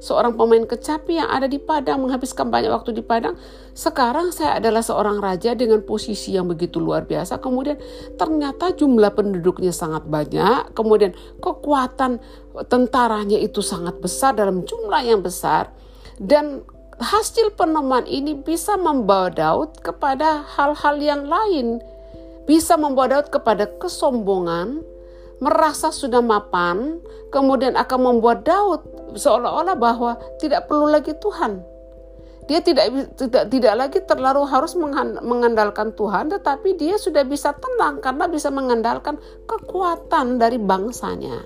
seorang 0.03 0.35
pemain 0.35 0.67
kecapi 0.67 1.23
yang 1.23 1.31
ada 1.31 1.47
di 1.47 1.63
padang, 1.63 2.03
menghabiskan 2.03 2.51
banyak 2.51 2.67
waktu 2.67 2.99
di 2.99 3.03
padang. 3.07 3.39
Sekarang 3.79 4.35
saya 4.35 4.59
adalah 4.59 4.83
seorang 4.83 5.23
raja 5.23 5.55
dengan 5.55 5.87
posisi 5.87 6.35
yang 6.35 6.51
begitu 6.51 6.83
luar 6.83 7.07
biasa. 7.07 7.39
Kemudian 7.39 7.79
ternyata 8.19 8.75
jumlah 8.75 9.15
penduduknya 9.15 9.71
sangat 9.71 10.03
banyak, 10.03 10.75
kemudian 10.75 11.15
kekuatan 11.39 12.19
tentaranya 12.67 13.39
itu 13.39 13.63
sangat 13.63 14.03
besar 14.03 14.35
dalam 14.35 14.67
jumlah 14.67 15.03
yang 15.07 15.23
besar. 15.23 15.71
Dan 16.19 16.65
hasil 16.97 17.53
penemuan 17.57 18.09
ini 18.09 18.33
bisa 18.37 18.81
membawa 18.81 19.29
Daud 19.29 19.85
kepada 19.85 20.45
hal-hal 20.57 20.97
yang 21.01 21.29
lain, 21.29 21.85
bisa 22.49 22.81
membawa 22.81 23.21
Daud 23.21 23.29
kepada 23.29 23.69
kesombongan, 23.77 24.81
merasa 25.41 25.93
sudah 25.93 26.25
mapan, 26.25 27.01
kemudian 27.29 27.77
akan 27.77 28.01
membuat 28.01 28.49
Daud 28.49 28.81
seolah-olah 29.17 29.77
bahwa 29.77 30.17
tidak 30.41 30.65
perlu 30.69 30.89
lagi 30.89 31.13
Tuhan. 31.21 31.61
Dia 32.47 32.63
tidak 32.63 33.19
tidak 33.19 33.51
tidak 33.51 33.75
lagi 33.75 33.99
terlalu 34.07 34.47
harus 34.47 34.79
mengandalkan 35.19 35.91
Tuhan, 35.99 36.31
tetapi 36.31 36.79
dia 36.79 36.95
sudah 36.95 37.27
bisa 37.27 37.51
tenang 37.59 37.99
karena 37.99 38.31
bisa 38.31 38.55
mengandalkan 38.55 39.19
kekuatan 39.51 40.39
dari 40.39 40.55
bangsanya. 40.55 41.43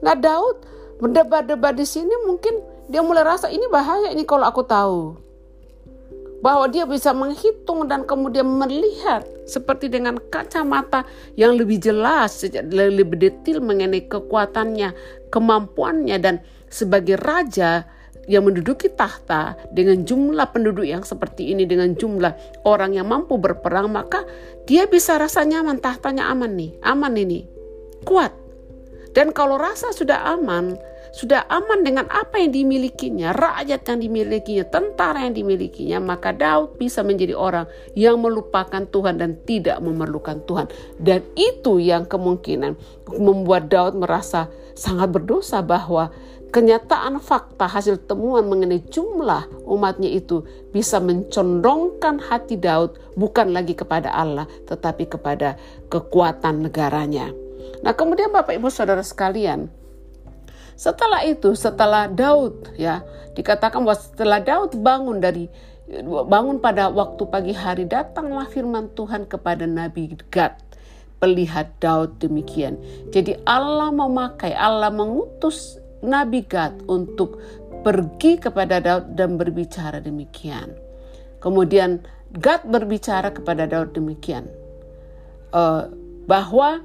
Nah, 0.00 0.16
Daud 0.16 0.64
berdebat-debat 1.04 1.76
di 1.76 1.84
sini 1.84 2.16
mungkin 2.24 2.69
dia 2.90 3.06
mulai 3.06 3.22
rasa 3.22 3.46
ini 3.46 3.70
bahaya 3.70 4.10
ini 4.10 4.26
kalau 4.26 4.50
aku 4.50 4.66
tahu. 4.66 5.14
Bahwa 6.40 6.66
dia 6.72 6.88
bisa 6.88 7.12
menghitung 7.12 7.86
dan 7.86 8.02
kemudian 8.08 8.48
melihat 8.48 9.22
seperti 9.44 9.92
dengan 9.92 10.16
kacamata 10.32 11.04
yang 11.36 11.54
lebih 11.54 11.78
jelas, 11.78 12.42
lebih 12.72 13.14
detail 13.20 13.60
mengenai 13.60 14.08
kekuatannya, 14.08 14.96
kemampuannya 15.28 16.16
dan 16.18 16.40
sebagai 16.72 17.20
raja 17.20 17.84
yang 18.30 18.46
menduduki 18.46 18.88
tahta 18.90 19.58
dengan 19.74 20.06
jumlah 20.06 20.48
penduduk 20.54 20.86
yang 20.86 21.02
seperti 21.02 21.50
ini 21.50 21.66
dengan 21.66 21.98
jumlah 21.98 22.62
orang 22.62 22.94
yang 22.94 23.10
mampu 23.10 23.36
berperang 23.40 23.90
maka 23.90 24.22
dia 24.70 24.86
bisa 24.86 25.18
rasa 25.18 25.42
nyaman 25.42 25.82
tahtanya 25.82 26.30
aman 26.30 26.54
nih 26.54 26.78
aman 26.86 27.16
ini 27.18 27.48
kuat 28.06 28.30
dan 29.18 29.34
kalau 29.34 29.58
rasa 29.58 29.90
sudah 29.90 30.30
aman 30.36 30.78
sudah 31.10 31.46
aman 31.50 31.82
dengan 31.82 32.06
apa 32.06 32.38
yang 32.38 32.54
dimilikinya, 32.54 33.34
rakyat 33.34 33.82
yang 33.86 33.98
dimilikinya, 33.98 34.64
tentara 34.70 35.26
yang 35.26 35.34
dimilikinya, 35.34 35.98
maka 35.98 36.30
Daud 36.30 36.78
bisa 36.78 37.02
menjadi 37.02 37.34
orang 37.34 37.66
yang 37.98 38.22
melupakan 38.22 38.86
Tuhan 38.86 39.18
dan 39.18 39.38
tidak 39.42 39.82
memerlukan 39.82 40.42
Tuhan. 40.46 40.70
Dan 41.02 41.26
itu 41.34 41.82
yang 41.82 42.06
kemungkinan 42.06 42.78
membuat 43.18 43.66
Daud 43.68 43.98
merasa 43.98 44.46
sangat 44.78 45.10
berdosa 45.10 45.60
bahwa 45.66 46.14
kenyataan 46.50 47.22
fakta 47.22 47.70
hasil 47.70 48.06
temuan 48.10 48.46
mengenai 48.50 48.82
jumlah 48.90 49.46
umatnya 49.66 50.10
itu 50.10 50.42
bisa 50.74 50.98
mencondongkan 50.98 52.18
hati 52.18 52.58
Daud 52.58 52.98
bukan 53.14 53.54
lagi 53.54 53.78
kepada 53.78 54.10
Allah 54.10 54.50
tetapi 54.66 55.06
kepada 55.06 55.54
kekuatan 55.90 56.66
negaranya. 56.66 57.30
Nah, 57.80 57.96
kemudian 57.96 58.28
Bapak 58.28 58.60
Ibu 58.60 58.68
Saudara 58.68 59.00
sekalian, 59.00 59.72
setelah 60.80 61.20
itu, 61.28 61.52
setelah 61.52 62.08
Daud 62.08 62.72
ya, 62.80 63.04
dikatakan 63.36 63.84
bahwa 63.84 64.00
setelah 64.00 64.40
Daud 64.40 64.80
bangun 64.80 65.20
dari 65.20 65.44
bangun 66.24 66.56
pada 66.56 66.88
waktu 66.88 67.20
pagi 67.28 67.52
hari 67.52 67.84
datanglah 67.84 68.48
firman 68.48 68.88
Tuhan 68.96 69.28
kepada 69.28 69.68
Nabi 69.68 70.16
Gad. 70.32 70.56
Pelihat 71.20 71.76
Daud 71.84 72.16
demikian. 72.24 72.80
Jadi 73.12 73.36
Allah 73.44 73.92
memakai, 73.92 74.56
Allah 74.56 74.88
mengutus 74.88 75.76
Nabi 76.00 76.48
Gad 76.48 76.80
untuk 76.88 77.36
pergi 77.84 78.40
kepada 78.40 78.80
Daud 78.80 79.20
dan 79.20 79.36
berbicara 79.36 80.00
demikian. 80.00 80.72
Kemudian 81.44 82.00
Gad 82.32 82.64
berbicara 82.64 83.36
kepada 83.36 83.68
Daud 83.68 83.92
demikian. 83.92 84.48
Uh, 85.52 85.92
bahwa 86.24 86.80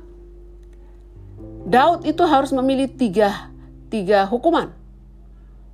Daud 1.63 2.03
itu 2.03 2.27
harus 2.27 2.51
memilih 2.51 2.91
tiga 2.91 3.54
tiga 3.95 4.27
hukuman. 4.27 4.75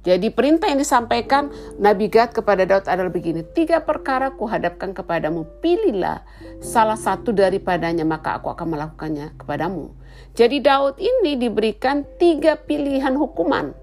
Jadi 0.02 0.34
perintah 0.34 0.66
yang 0.66 0.82
disampaikan 0.82 1.54
Nabi 1.78 2.10
Gad 2.10 2.34
kepada 2.34 2.66
Daud 2.66 2.90
adalah 2.90 3.14
begini. 3.14 3.46
Tiga 3.46 3.82
perkara 3.86 4.34
kuhadapkan 4.34 4.98
kepadamu. 4.98 5.46
Pilihlah 5.62 6.26
salah 6.58 6.98
satu 6.98 7.30
daripadanya 7.30 8.02
maka 8.02 8.38
aku 8.42 8.50
akan 8.50 8.78
melakukannya 8.78 9.38
kepadamu. 9.38 9.94
Jadi 10.34 10.58
Daud 10.58 10.98
ini 10.98 11.38
diberikan 11.38 12.02
tiga 12.18 12.58
pilihan 12.58 13.14
hukuman. 13.14 13.78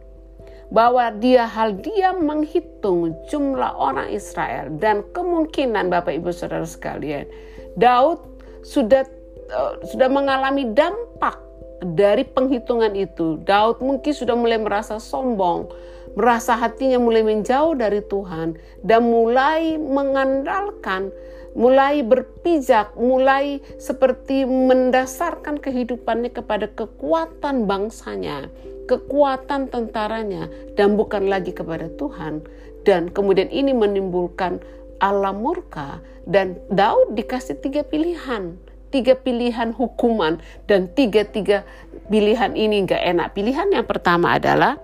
Bahwa 0.69 1.09
dia 1.15 1.49
hal 1.49 1.81
dia 1.81 2.13
menghitung 2.13 3.15
jumlah 3.31 3.79
orang 3.79 4.11
Israel. 4.11 4.75
Dan 4.75 5.07
kemungkinan 5.15 5.87
Bapak 5.87 6.19
Ibu 6.19 6.35
Saudara 6.35 6.67
sekalian. 6.67 7.31
Daud 7.79 8.43
sudah 8.67 9.07
uh, 9.55 9.79
sudah 9.87 10.11
mengalami 10.11 10.67
dampak 10.75 11.48
dari 11.83 12.27
penghitungan 12.27 12.95
itu, 12.99 13.39
Daud 13.43 13.83
mungkin 13.83 14.13
sudah 14.15 14.35
mulai 14.35 14.59
merasa 14.59 14.99
sombong, 14.99 15.71
merasa 16.19 16.59
hatinya 16.59 16.99
mulai 16.99 17.23
menjauh 17.23 17.79
dari 17.79 18.03
Tuhan, 18.03 18.59
dan 18.83 19.01
mulai 19.07 19.79
mengandalkan 19.79 21.15
mulai 21.59 22.07
berpijak, 22.07 22.95
mulai 22.95 23.59
seperti 23.83 24.47
mendasarkan 24.47 25.59
kehidupannya 25.59 26.31
kepada 26.31 26.71
kekuatan 26.71 27.67
bangsanya, 27.67 28.47
kekuatan 28.87 29.67
tentaranya, 29.67 30.47
dan 30.79 30.95
bukan 30.95 31.27
lagi 31.27 31.51
kepada 31.51 31.91
Tuhan. 31.99 32.47
Dan 32.87 33.11
kemudian 33.11 33.51
ini 33.51 33.75
menimbulkan 33.75 34.63
alam 35.03 35.43
murka 35.43 35.99
dan 36.31 36.59
Daud 36.71 37.19
dikasih 37.19 37.59
tiga 37.59 37.83
pilihan 37.83 38.59
tiga 38.89 39.17
pilihan 39.17 39.73
hukuman 39.77 40.41
dan 40.65 40.89
tiga-tiga 40.93 41.65
pilihan 42.09 42.57
ini 42.57 42.89
nggak 42.89 43.03
enak. 43.17 43.27
Pilihan 43.37 43.69
yang 43.73 43.85
pertama 43.85 44.37
adalah 44.41 44.81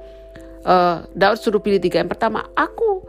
uh, 0.64 1.04
Daud 1.12 1.38
suruh 1.40 1.60
pilih 1.60 1.80
tiga. 1.80 2.00
Yang 2.04 2.16
pertama, 2.18 2.48
aku 2.56 3.04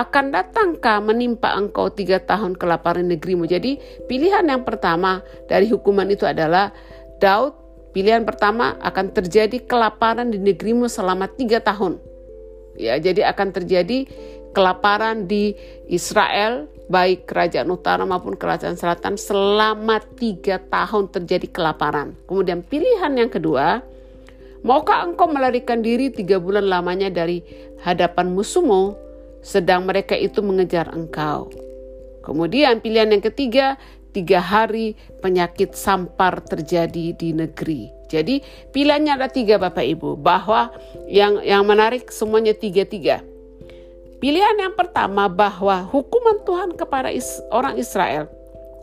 akan 0.00 0.30
datangkah 0.30 1.02
menimpa 1.02 1.50
engkau 1.58 1.90
tiga 1.90 2.22
tahun 2.22 2.54
kelaparan 2.54 3.10
negerimu. 3.10 3.44
Jadi 3.50 3.76
pilihan 4.06 4.46
yang 4.46 4.62
pertama 4.62 5.20
dari 5.50 5.66
hukuman 5.66 6.06
itu 6.06 6.24
adalah 6.24 6.70
Daud 7.18 7.58
pilihan 7.90 8.22
pertama 8.22 8.78
akan 8.80 9.10
terjadi 9.10 9.60
kelaparan 9.66 10.30
di 10.30 10.38
negerimu 10.38 10.86
selama 10.86 11.26
tiga 11.26 11.58
tahun. 11.58 11.98
Ya, 12.78 12.96
jadi 12.96 13.28
akan 13.34 13.50
terjadi 13.50 14.06
kelaparan 14.54 15.26
di 15.26 15.58
Israel 15.90 16.70
baik 16.90 17.30
kerajaan 17.30 17.70
utara 17.70 18.02
maupun 18.02 18.34
kerajaan 18.34 18.74
selatan 18.74 19.14
selama 19.14 20.02
tiga 20.18 20.58
tahun 20.58 21.06
terjadi 21.14 21.46
kelaparan. 21.46 22.18
Kemudian 22.26 22.66
pilihan 22.66 23.14
yang 23.14 23.30
kedua, 23.30 23.78
maukah 24.66 25.06
engkau 25.06 25.30
melarikan 25.30 25.86
diri 25.86 26.10
tiga 26.10 26.42
bulan 26.42 26.66
lamanya 26.66 27.06
dari 27.06 27.46
hadapan 27.86 28.34
musuhmu 28.34 28.98
sedang 29.40 29.86
mereka 29.86 30.18
itu 30.18 30.42
mengejar 30.42 30.90
engkau. 30.90 31.48
Kemudian 32.26 32.82
pilihan 32.82 33.08
yang 33.08 33.24
ketiga, 33.24 33.78
tiga 34.10 34.42
hari 34.42 34.98
penyakit 35.22 35.72
sampar 35.78 36.42
terjadi 36.42 37.14
di 37.14 37.30
negeri. 37.32 37.88
Jadi 38.10 38.42
pilihannya 38.74 39.14
ada 39.14 39.30
tiga 39.30 39.56
Bapak 39.56 39.86
Ibu, 39.86 40.18
bahwa 40.18 40.74
yang 41.06 41.38
yang 41.46 41.62
menarik 41.62 42.10
semuanya 42.10 42.52
tiga-tiga. 42.52 43.22
Pilihan 44.20 44.60
yang 44.60 44.76
pertama 44.76 45.32
bahwa 45.32 45.88
hukuman 45.88 46.44
Tuhan 46.44 46.76
kepada 46.76 47.08
orang 47.48 47.80
Israel, 47.80 48.28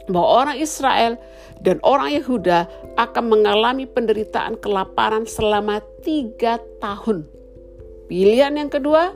bahwa 0.09 0.27
orang 0.41 0.57
Israel 0.57 1.13
dan 1.61 1.77
orang 1.85 2.09
Yehuda 2.17 2.65
akan 2.97 3.23
mengalami 3.29 3.85
penderitaan 3.85 4.57
kelaparan 4.57 5.29
selama 5.29 5.77
tiga 6.01 6.57
tahun. 6.81 7.29
Pilihan 8.09 8.57
yang 8.57 8.73
kedua, 8.73 9.13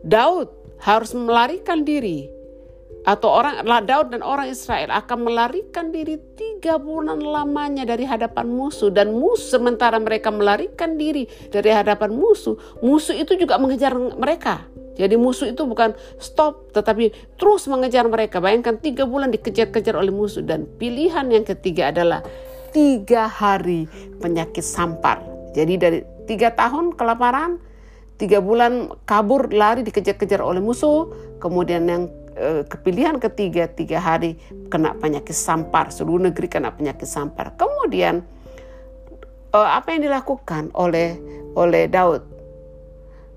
Daud 0.00 0.48
harus 0.80 1.12
melarikan 1.12 1.84
diri 1.84 2.32
atau 3.02 3.34
orang 3.34 3.66
Daud 3.82 4.14
dan 4.14 4.22
orang 4.22 4.46
Israel 4.46 4.94
akan 4.94 5.26
melarikan 5.26 5.90
diri 5.90 6.22
tiga 6.38 6.78
bulan 6.78 7.18
lamanya 7.18 7.82
dari 7.82 8.06
hadapan 8.06 8.46
musuh 8.46 8.94
dan 8.94 9.10
musuh 9.10 9.58
sementara 9.58 9.98
mereka 9.98 10.30
melarikan 10.30 10.94
diri 10.94 11.26
dari 11.50 11.74
hadapan 11.74 12.14
musuh 12.14 12.54
musuh 12.78 13.18
itu 13.18 13.34
juga 13.34 13.58
mengejar 13.58 13.90
mereka 13.98 14.70
jadi 14.92 15.16
musuh 15.16 15.48
itu 15.48 15.64
bukan 15.64 15.96
stop 16.20 16.68
tetapi 16.76 17.16
terus 17.40 17.64
mengejar 17.68 18.04
mereka. 18.08 18.44
Bayangkan 18.44 18.76
tiga 18.76 19.08
bulan 19.08 19.32
dikejar-kejar 19.32 19.96
oleh 19.96 20.12
musuh. 20.12 20.44
Dan 20.44 20.68
pilihan 20.76 21.24
yang 21.32 21.48
ketiga 21.48 21.88
adalah 21.88 22.20
tiga 22.76 23.28
hari 23.28 23.88
penyakit 24.20 24.64
sampar. 24.64 25.24
Jadi 25.56 25.74
dari 25.80 25.98
tiga 26.28 26.52
tahun 26.52 26.96
kelaparan 26.96 27.56
tiga 28.20 28.44
bulan 28.44 28.92
kabur 29.08 29.48
lari 29.48 29.80
dikejar-kejar 29.80 30.44
oleh 30.44 30.60
musuh. 30.60 31.08
Kemudian 31.40 31.88
yang 31.88 32.12
e, 32.36 32.68
kepilihan 32.68 33.16
ketiga 33.16 33.72
tiga 33.72 33.96
hari 33.96 34.36
kena 34.68 34.92
penyakit 35.00 35.34
sampar. 35.34 35.88
Seluruh 35.88 36.28
negeri 36.28 36.52
kena 36.52 36.68
penyakit 36.68 37.08
sampar. 37.08 37.56
Kemudian 37.56 38.20
e, 39.48 39.58
apa 39.58 39.88
yang 39.96 40.04
dilakukan 40.04 40.68
oleh 40.76 41.16
oleh 41.56 41.88
Daud? 41.88 42.28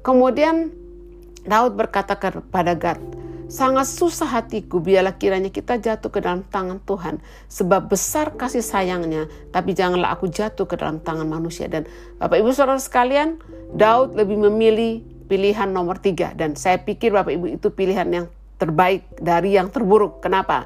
Kemudian 0.04 0.85
Daud 1.46 1.78
berkata 1.78 2.18
kepada 2.18 2.74
Gad 2.74 3.25
Sangat 3.46 3.86
susah 3.86 4.25
hatiku, 4.25 4.82
biarlah 4.82 5.22
kiranya 5.22 5.54
kita 5.54 5.78
jatuh 5.78 6.10
ke 6.10 6.18
dalam 6.18 6.42
tangan 6.50 6.82
Tuhan. 6.82 7.22
Sebab 7.46 7.94
besar 7.94 8.34
kasih 8.34 8.66
sayangnya, 8.66 9.30
tapi 9.54 9.78
janganlah 9.78 10.18
aku 10.18 10.25
jatuh 10.34 10.66
ke 10.66 10.74
dalam 10.74 10.98
tangan 10.98 11.30
manusia. 11.30 11.70
Dan 11.70 11.86
Bapak 12.18 12.42
Ibu 12.42 12.50
Saudara 12.58 12.81
sekalian, 12.81 13.38
Daud 13.77 14.18
lebih 14.18 14.42
memilih 14.50 15.05
pilihan 15.29 15.70
nomor 15.70 16.01
tiga. 16.01 16.34
Dan 16.34 16.58
saya 16.58 16.81
pikir 16.81 17.14
Bapak 17.14 17.38
Ibu 17.38 17.62
itu 17.62 17.70
pilihan 17.70 18.10
yang 18.10 18.25
terbaik 18.58 19.05
dari 19.22 19.53
yang 19.53 19.70
terburuk. 19.70 20.25
Kenapa? 20.25 20.66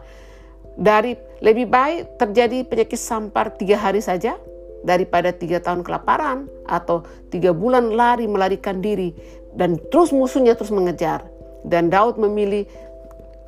Dari 0.79 1.19
lebih 1.43 1.67
baik 1.67 2.15
terjadi 2.15 2.63
penyakit 2.63 2.99
sampar 2.99 3.59
tiga 3.59 3.75
hari 3.75 3.99
saja 3.99 4.39
daripada 4.87 5.35
tiga 5.35 5.59
tahun 5.59 5.83
kelaparan 5.83 6.47
atau 6.63 7.03
tiga 7.27 7.51
bulan 7.51 7.91
lari 7.91 8.23
melarikan 8.31 8.79
diri 8.79 9.11
dan 9.59 9.75
terus 9.91 10.15
musuhnya 10.15 10.55
terus 10.55 10.71
mengejar 10.71 11.27
dan 11.67 11.91
Daud 11.91 12.15
memilih 12.15 12.63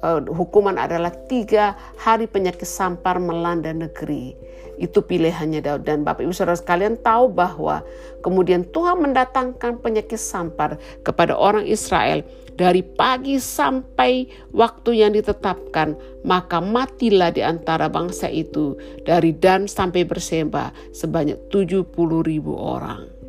uh, 0.04 0.20
hukuman 0.28 0.76
adalah 0.76 1.16
tiga 1.32 1.78
hari 1.96 2.28
penyakit 2.28 2.68
sampar 2.68 3.18
melanda 3.22 3.72
negeri. 3.72 4.36
Itu 4.82 5.06
pilihannya 5.06 5.62
Daud 5.62 5.86
dan 5.86 6.02
Bapak 6.02 6.26
Ibu 6.26 6.34
Saudara 6.34 6.58
sekalian 6.58 6.98
tahu 7.00 7.30
bahwa 7.30 7.86
kemudian 8.26 8.66
Tuhan 8.66 8.98
mendatangkan 8.98 9.78
penyakit 9.78 10.18
sampar 10.18 10.82
kepada 11.06 11.38
orang 11.38 11.70
Israel 11.70 12.26
dari 12.58 12.82
pagi 12.82 13.38
sampai 13.38 14.26
waktu 14.50 15.06
yang 15.06 15.14
ditetapkan, 15.14 15.94
maka 16.26 16.58
matilah 16.60 17.30
di 17.30 17.46
antara 17.46 17.94
bangsa 17.94 18.26
itu 18.28 18.74
dari 19.06 19.38
Dan 19.38 19.70
sampai 19.70 20.02
Berseba 20.02 20.74
sebanyak 20.92 21.38
70 21.54 21.86
ribu 22.26 22.58
orang. 22.58 23.21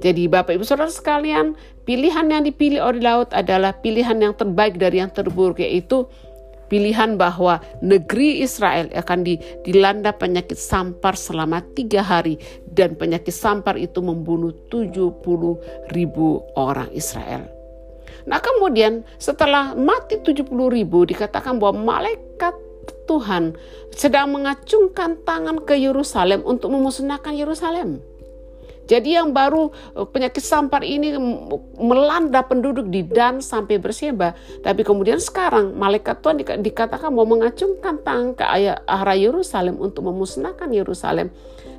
Jadi 0.00 0.32
Bapak 0.32 0.56
Ibu 0.56 0.64
Saudara 0.64 0.88
sekalian, 0.88 1.52
pilihan 1.84 2.24
yang 2.32 2.42
dipilih 2.48 2.80
oleh 2.80 3.04
Daud 3.04 3.36
adalah 3.36 3.76
pilihan 3.76 4.16
yang 4.16 4.32
terbaik 4.32 4.80
dari 4.80 5.04
yang 5.04 5.12
terburuk 5.12 5.60
yaitu 5.60 6.08
pilihan 6.72 7.20
bahwa 7.20 7.60
negeri 7.84 8.40
Israel 8.40 8.88
akan 8.96 9.26
dilanda 9.66 10.16
penyakit 10.16 10.56
sampar 10.56 11.18
selama 11.18 11.60
tiga 11.76 12.00
hari 12.00 12.40
dan 12.70 12.96
penyakit 12.96 13.34
sampar 13.34 13.76
itu 13.76 14.00
membunuh 14.00 14.54
70 14.72 15.20
ribu 15.92 16.40
orang 16.56 16.88
Israel. 16.96 17.50
Nah 18.24 18.40
kemudian 18.40 19.04
setelah 19.20 19.76
mati 19.76 20.16
70 20.22 20.48
ribu 20.48 21.04
dikatakan 21.04 21.60
bahwa 21.60 21.98
malaikat 21.98 22.54
Tuhan 23.04 23.58
sedang 23.90 24.30
mengacungkan 24.30 25.18
tangan 25.26 25.66
ke 25.66 25.74
Yerusalem 25.74 26.46
untuk 26.46 26.70
memusnahkan 26.70 27.34
Yerusalem. 27.34 27.98
Jadi 28.90 29.14
yang 29.14 29.30
baru 29.30 29.70
eh, 29.94 30.06
penyakit 30.10 30.42
sampar 30.42 30.82
ini 30.82 31.14
melanda 31.78 32.42
penduduk 32.42 32.90
di 32.90 33.06
Dan 33.06 33.38
sampai 33.38 33.78
Berseba. 33.78 34.34
Tapi 34.66 34.82
kemudian 34.82 35.22
sekarang 35.22 35.78
malaikat 35.78 36.18
Tuhan 36.18 36.42
dikatakan 36.42 37.14
mau 37.14 37.22
mengacungkan 37.22 38.02
tangan 38.02 38.34
ke 38.34 38.44
arah 38.82 39.14
Yerusalem 39.14 39.78
untuk 39.78 40.10
memusnahkan 40.10 40.66
Yerusalem. 40.74 41.30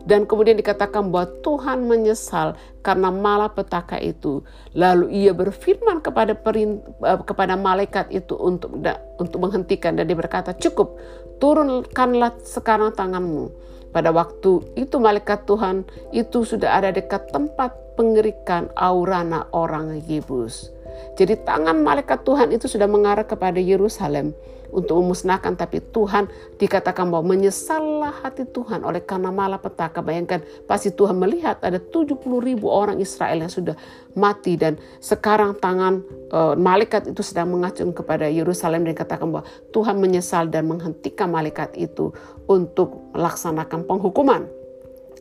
Dan 0.01 0.25
kemudian 0.25 0.57
dikatakan 0.57 1.13
bahwa 1.13 1.29
Tuhan 1.45 1.85
menyesal 1.85 2.57
karena 2.81 3.13
malapetaka 3.13 4.01
itu. 4.01 4.41
Lalu 4.73 5.13
ia 5.13 5.35
berfirman 5.35 6.01
kepada 6.01 6.33
perin, 6.33 6.81
eh, 7.03 7.19
kepada 7.21 7.59
malaikat 7.59 8.09
itu 8.09 8.33
untuk 8.39 8.81
untuk 9.19 9.37
menghentikan 9.37 9.93
dan 9.99 10.07
dia 10.07 10.17
berkata, 10.17 10.55
"Cukup, 10.57 10.97
turunkanlah 11.37 12.39
sekarang 12.41 12.95
tanganmu." 12.95 13.70
Pada 13.91 14.15
waktu 14.15 14.63
itu 14.79 14.95
malaikat 15.03 15.43
Tuhan 15.43 15.83
itu 16.15 16.47
sudah 16.47 16.79
ada 16.79 16.95
dekat 16.95 17.27
tempat 17.35 17.75
pengerikan 17.99 18.71
Aurana 18.79 19.51
orang 19.51 19.99
Yebus. 20.07 20.71
Jadi 21.19 21.35
tangan 21.43 21.83
malaikat 21.83 22.23
Tuhan 22.23 22.55
itu 22.55 22.71
sudah 22.71 22.87
mengarah 22.87 23.27
kepada 23.27 23.59
Yerusalem 23.59 24.31
untuk 24.71 25.03
memusnahkan 25.03 25.59
tapi 25.59 25.83
Tuhan 25.83 26.31
dikatakan 26.55 27.11
bahwa 27.11 27.35
menyesallah 27.35 28.23
hati 28.23 28.47
Tuhan 28.47 28.87
oleh 28.87 29.03
karena 29.03 29.29
malapetaka. 29.29 29.99
Bayangkan 29.99 30.41
pasti 30.65 30.95
Tuhan 30.95 31.19
melihat 31.19 31.59
ada 31.59 31.77
70 31.77 32.17
ribu 32.39 32.71
orang 32.71 32.97
Israel 33.03 33.43
yang 33.43 33.51
sudah 33.51 33.75
mati 34.15 34.55
dan 34.55 34.79
sekarang 35.03 35.59
tangan 35.59 36.01
uh, 36.31 36.55
malaikat 36.55 37.11
itu 37.11 37.21
sedang 37.21 37.51
mengacung 37.51 37.91
kepada 37.91 38.31
Yerusalem 38.31 38.87
dan 38.87 38.95
katakan 38.95 39.27
bahwa 39.27 39.45
Tuhan 39.75 39.99
menyesal 39.99 40.47
dan 40.47 40.65
menghentikan 40.71 41.27
malaikat 41.27 41.75
itu 41.75 42.15
untuk 42.47 43.11
melaksanakan 43.11 43.85
penghukuman. 43.85 44.47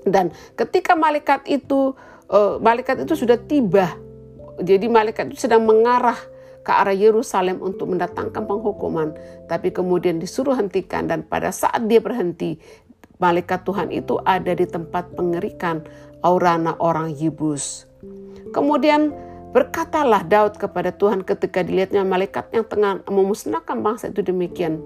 Dan 0.06 0.32
ketika 0.56 0.96
malaikat 0.96 1.44
itu 1.44 1.92
uh, 2.30 2.56
malaikat 2.62 3.04
itu 3.04 3.12
sudah 3.18 3.36
tiba 3.36 3.98
jadi 4.60 4.86
malaikat 4.86 5.32
itu 5.32 5.48
sedang 5.48 5.64
mengarah 5.64 6.16
ke 6.60 6.70
arah 6.70 6.94
Yerusalem 6.94 7.60
untuk 7.64 7.92
mendatangkan 7.92 8.44
penghukuman, 8.44 9.16
tapi 9.48 9.72
kemudian 9.72 10.20
disuruh 10.20 10.56
hentikan 10.56 11.08
dan 11.08 11.24
pada 11.24 11.48
saat 11.50 11.88
dia 11.88 11.98
berhenti, 11.98 12.60
malaikat 13.20 13.64
Tuhan 13.64 13.88
itu 13.92 14.20
ada 14.24 14.52
di 14.52 14.66
tempat 14.68 15.12
pengerikan 15.16 15.84
Aurana 16.20 16.76
orang 16.80 17.16
Yebus. 17.16 17.88
Kemudian 18.52 19.12
berkatalah 19.56 20.24
Daud 20.24 20.60
kepada 20.60 20.92
Tuhan 20.92 21.24
ketika 21.24 21.64
dilihatnya 21.64 22.04
malaikat 22.04 22.52
yang 22.52 22.66
tengah 22.68 23.00
memusnahkan 23.08 23.80
bangsa 23.80 24.12
itu 24.12 24.20
demikian. 24.20 24.80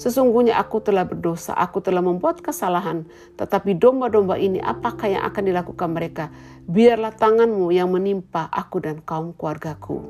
Sesungguhnya 0.00 0.56
aku 0.56 0.80
telah 0.80 1.04
berdosa, 1.04 1.52
aku 1.52 1.84
telah 1.84 2.00
membuat 2.00 2.40
kesalahan. 2.40 3.04
Tetapi 3.36 3.76
domba-domba 3.76 4.40
ini 4.40 4.56
apakah 4.56 5.12
yang 5.12 5.28
akan 5.28 5.42
dilakukan 5.44 5.90
mereka? 5.92 6.24
Biarlah 6.64 7.12
tanganmu 7.12 7.68
yang 7.68 7.92
menimpa 7.92 8.48
aku 8.48 8.80
dan 8.80 9.04
kaum 9.04 9.36
keluargaku. 9.36 10.00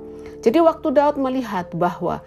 Jadi 0.40 0.59
waktu 0.61 0.88
Daud 0.96 1.16
melihat 1.20 1.68
bahwa 1.76 2.24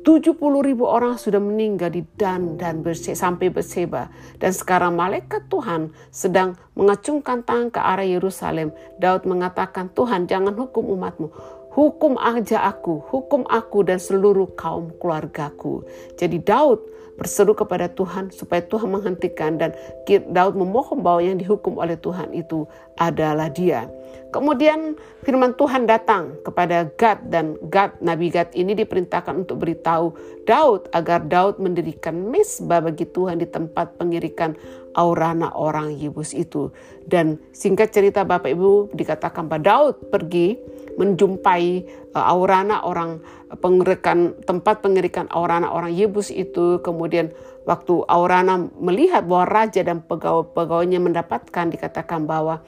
70 0.00 0.32
ribu 0.64 0.88
orang 0.88 1.20
sudah 1.20 1.36
meninggal 1.36 1.92
di 1.92 2.00
Dan 2.16 2.56
dan 2.56 2.80
berse 2.80 3.12
sampai 3.12 3.52
Berseba. 3.52 4.08
Dan 4.40 4.56
sekarang 4.56 4.96
malaikat 4.96 5.52
Tuhan 5.52 5.92
sedang 6.08 6.56
mengacungkan 6.72 7.44
tangan 7.44 7.68
ke 7.68 7.80
arah 7.84 8.08
Yerusalem. 8.08 8.72
Daud 8.96 9.28
mengatakan, 9.28 9.92
Tuhan 9.92 10.24
jangan 10.24 10.56
hukum 10.56 10.88
umatmu. 10.96 11.28
Hukum 11.70 12.18
aja 12.18 12.66
aku, 12.66 12.98
hukum 13.12 13.46
aku 13.46 13.86
dan 13.86 14.02
seluruh 14.02 14.50
kaum 14.58 14.90
keluargaku. 14.98 15.86
Jadi 16.18 16.42
Daud 16.42 16.82
berseru 17.14 17.52
kepada 17.52 17.86
Tuhan 17.92 18.32
supaya 18.32 18.64
Tuhan 18.64 18.88
menghentikan 18.88 19.60
dan 19.60 19.76
Daud 20.08 20.56
memohon 20.56 21.04
bahwa 21.04 21.20
yang 21.20 21.36
dihukum 21.36 21.76
oleh 21.76 21.94
Tuhan 22.00 22.32
itu 22.32 22.64
adalah 22.96 23.52
dia. 23.52 23.86
Kemudian 24.30 24.94
firman 25.26 25.58
Tuhan 25.58 25.90
datang 25.90 26.38
kepada 26.46 26.86
Gad 26.94 27.34
dan 27.34 27.58
Gad, 27.66 27.98
Nabi 27.98 28.30
Gad 28.30 28.54
ini 28.54 28.78
diperintahkan 28.78 29.42
untuk 29.42 29.66
beritahu 29.66 30.14
Daud 30.46 30.86
agar 30.94 31.26
Daud 31.26 31.58
mendirikan 31.58 32.30
mesbah 32.30 32.78
bagi 32.78 33.10
Tuhan 33.10 33.42
di 33.42 33.50
tempat 33.50 33.98
pengirikan 33.98 34.54
Aurana 34.94 35.50
orang 35.54 35.98
Yebus 35.98 36.30
itu. 36.34 36.70
Dan 37.02 37.42
singkat 37.50 37.90
cerita 37.90 38.22
Bapak 38.22 38.54
Ibu 38.54 38.94
dikatakan 38.94 39.50
bahwa 39.50 39.62
Daud 39.66 39.94
pergi 40.14 40.58
menjumpai 40.94 41.66
uh, 42.14 42.24
Aurana 42.30 42.86
orang 42.86 43.22
pengerikan 43.58 44.34
tempat 44.46 44.82
pengerikan 44.82 45.26
Aurana 45.30 45.70
orang 45.70 45.90
Yebus 45.90 46.30
itu 46.30 46.78
kemudian 46.86 47.34
waktu 47.70 48.02
Aurana 48.10 48.66
melihat 48.82 49.22
bahwa 49.30 49.46
raja 49.46 49.86
dan 49.86 50.02
pegawai-pegawainya 50.02 50.98
mendapatkan 50.98 51.70
dikatakan 51.70 52.26
bahwa 52.26 52.66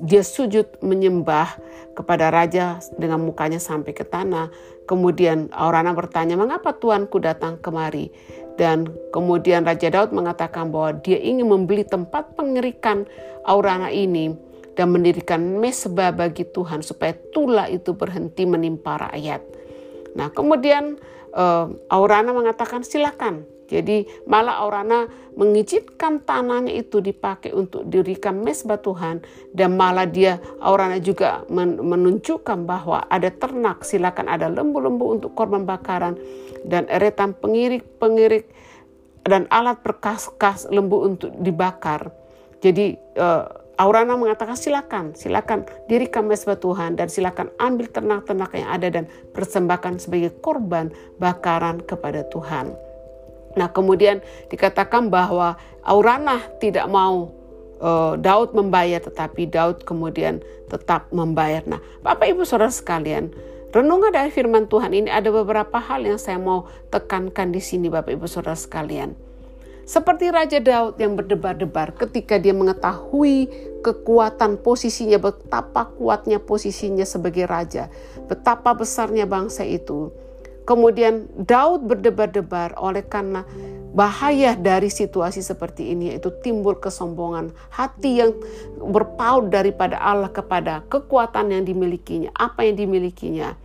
dia 0.00 0.24
sujud 0.24 0.80
menyembah 0.80 1.60
kepada 1.92 2.32
raja 2.32 2.80
dengan 2.96 3.20
mukanya 3.24 3.60
sampai 3.60 3.92
ke 3.92 4.08
tanah. 4.08 4.48
Kemudian 4.88 5.52
Aurana 5.52 5.92
bertanya, 5.92 6.40
"Mengapa 6.40 6.72
tuanku 6.72 7.20
datang 7.20 7.60
kemari?" 7.60 8.08
Dan 8.58 8.90
kemudian 9.14 9.62
Raja 9.62 9.86
Daud 9.86 10.10
mengatakan 10.10 10.74
bahwa 10.74 10.98
dia 10.98 11.14
ingin 11.14 11.46
membeli 11.46 11.86
tempat 11.86 12.34
pengerikan 12.34 13.06
Aurana 13.46 13.86
ini 13.94 14.34
dan 14.74 14.90
mendirikan 14.90 15.62
mesbah 15.62 16.10
bagi 16.10 16.42
Tuhan 16.42 16.82
supaya 16.82 17.14
tulah 17.30 17.70
itu 17.70 17.94
berhenti 17.94 18.42
menimpa 18.42 18.98
rakyat. 18.98 19.42
Nah, 20.18 20.34
kemudian 20.34 20.98
uh, 21.38 21.70
Aurana 21.86 22.34
mengatakan 22.34 22.82
silakan. 22.82 23.46
Jadi 23.68 24.08
malah 24.24 24.64
Aurana 24.64 25.04
mengizinkan 25.36 26.24
tanahnya 26.24 26.72
itu 26.72 27.04
dipakai 27.04 27.52
untuk 27.52 27.84
dirikan 27.84 28.40
mesbah 28.40 28.80
Tuhan 28.80 29.20
dan 29.52 29.76
malah 29.76 30.08
dia 30.08 30.40
Aurana 30.64 30.96
juga 30.96 31.44
menunjukkan 31.52 32.64
bahwa 32.64 33.04
ada 33.12 33.28
ternak 33.28 33.84
silakan 33.84 34.32
ada 34.32 34.48
lembu-lembu 34.48 35.20
untuk 35.20 35.30
korban 35.36 35.68
bakaran 35.68 36.16
dan 36.64 36.88
eretan 36.88 37.36
pengirik-pengirik 37.36 38.48
dan 39.28 39.44
alat 39.52 39.84
perkas-kas 39.84 40.72
lembu 40.72 41.04
untuk 41.04 41.28
dibakar. 41.36 42.08
Jadi 42.64 42.96
uh, 43.20 43.44
Aurana 43.78 44.18
mengatakan 44.18 44.58
silakan, 44.58 45.14
silakan 45.14 45.62
dirikan 45.86 46.26
mesbah 46.26 46.58
Tuhan 46.58 46.98
dan 46.98 47.06
silakan 47.06 47.52
ambil 47.62 47.86
ternak-ternak 47.86 48.50
yang 48.56 48.68
ada 48.74 48.88
dan 48.90 49.04
persembahkan 49.36 50.02
sebagai 50.02 50.34
korban 50.42 50.90
bakaran 51.20 51.84
kepada 51.84 52.26
Tuhan. 52.26 52.87
Nah 53.58 53.74
kemudian 53.74 54.22
dikatakan 54.48 55.10
bahwa 55.10 55.58
Aurana 55.82 56.38
tidak 56.62 56.86
mau 56.86 57.34
uh, 57.82 58.14
Daud 58.14 58.54
membayar 58.54 59.02
tetapi 59.02 59.50
Daud 59.50 59.82
kemudian 59.82 60.38
tetap 60.70 61.10
membayar. 61.10 61.66
Nah 61.66 61.82
Bapak 62.06 62.30
Ibu 62.30 62.46
Saudara 62.46 62.70
sekalian, 62.70 63.34
renungan 63.74 64.14
dari 64.14 64.30
firman 64.30 64.70
Tuhan 64.70 64.94
ini 64.94 65.10
ada 65.10 65.28
beberapa 65.34 65.82
hal 65.82 66.06
yang 66.06 66.22
saya 66.22 66.38
mau 66.38 66.70
tekankan 66.94 67.50
di 67.50 67.58
sini 67.58 67.90
Bapak 67.90 68.14
Ibu 68.14 68.30
Saudara 68.30 68.54
sekalian. 68.54 69.18
Seperti 69.88 70.28
Raja 70.28 70.60
Daud 70.60 71.00
yang 71.00 71.16
berdebar-debar 71.16 71.96
ketika 71.96 72.36
dia 72.36 72.52
mengetahui 72.52 73.48
kekuatan 73.80 74.60
posisinya, 74.60 75.16
betapa 75.16 75.88
kuatnya 75.96 76.36
posisinya 76.36 77.08
sebagai 77.08 77.48
raja, 77.48 77.88
betapa 78.28 78.76
besarnya 78.76 79.24
bangsa 79.24 79.64
itu. 79.64 80.12
Kemudian 80.68 81.24
Daud 81.48 81.88
berdebar-debar 81.88 82.76
oleh 82.76 83.00
karena 83.08 83.48
bahaya 83.96 84.52
dari 84.52 84.92
situasi 84.92 85.40
seperti 85.40 85.96
ini 85.96 86.12
yaitu 86.12 86.28
timbul 86.44 86.76
kesombongan, 86.76 87.56
hati 87.72 88.20
yang 88.20 88.36
berpaut 88.76 89.48
daripada 89.48 89.96
Allah 89.96 90.28
kepada 90.28 90.84
kekuatan 90.92 91.56
yang 91.56 91.64
dimilikinya, 91.64 92.28
apa 92.36 92.68
yang 92.68 92.76
dimilikinya. 92.76 93.56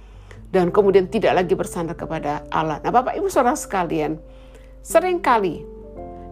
Dan 0.48 0.72
kemudian 0.72 1.12
tidak 1.12 1.44
lagi 1.44 1.60
bersandar 1.60 2.00
kepada 2.00 2.48
Allah. 2.48 2.80
Nah 2.80 2.94
Bapak 2.94 3.20
Ibu 3.20 3.28
Saudara 3.28 3.58
sekalian, 3.58 4.22
sering 4.86 5.20
kali 5.20 5.66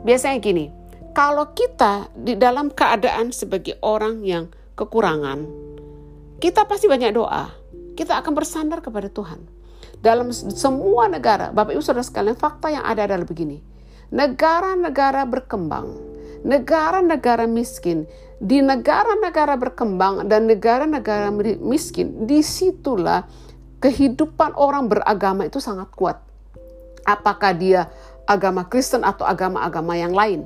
Biasanya 0.02 0.42
gini, 0.42 0.66
kalau 1.14 1.54
kita 1.54 2.10
di 2.18 2.34
dalam 2.34 2.74
keadaan 2.74 3.30
sebagai 3.30 3.78
orang 3.86 4.26
yang 4.26 4.50
kekurangan, 4.74 5.46
kita 6.42 6.66
pasti 6.66 6.90
banyak 6.90 7.14
doa. 7.14 7.54
Kita 7.94 8.18
akan 8.18 8.34
bersandar 8.34 8.82
kepada 8.82 9.14
Tuhan. 9.14 9.61
Dalam 10.02 10.34
semua 10.34 11.06
negara, 11.06 11.54
Bapak 11.54 11.78
Ibu 11.78 11.84
Saudara 11.86 12.02
sekalian, 12.02 12.34
fakta 12.34 12.74
yang 12.74 12.82
ada 12.82 13.06
adalah 13.06 13.22
begini. 13.22 13.62
Negara-negara 14.10 15.30
berkembang, 15.30 15.94
negara-negara 16.42 17.46
miskin, 17.46 18.10
di 18.42 18.66
negara-negara 18.66 19.56
berkembang 19.62 20.26
dan 20.26 20.50
negara-negara 20.50 21.30
miskin, 21.62 22.26
di 22.26 22.42
situlah 22.42 23.30
kehidupan 23.78 24.58
orang 24.58 24.90
beragama 24.90 25.46
itu 25.46 25.62
sangat 25.62 25.94
kuat. 25.94 26.18
Apakah 27.06 27.54
dia 27.54 27.86
agama 28.26 28.66
Kristen 28.66 29.06
atau 29.06 29.26
agama-agama 29.26 29.94
yang 29.98 30.14
lain. 30.16 30.46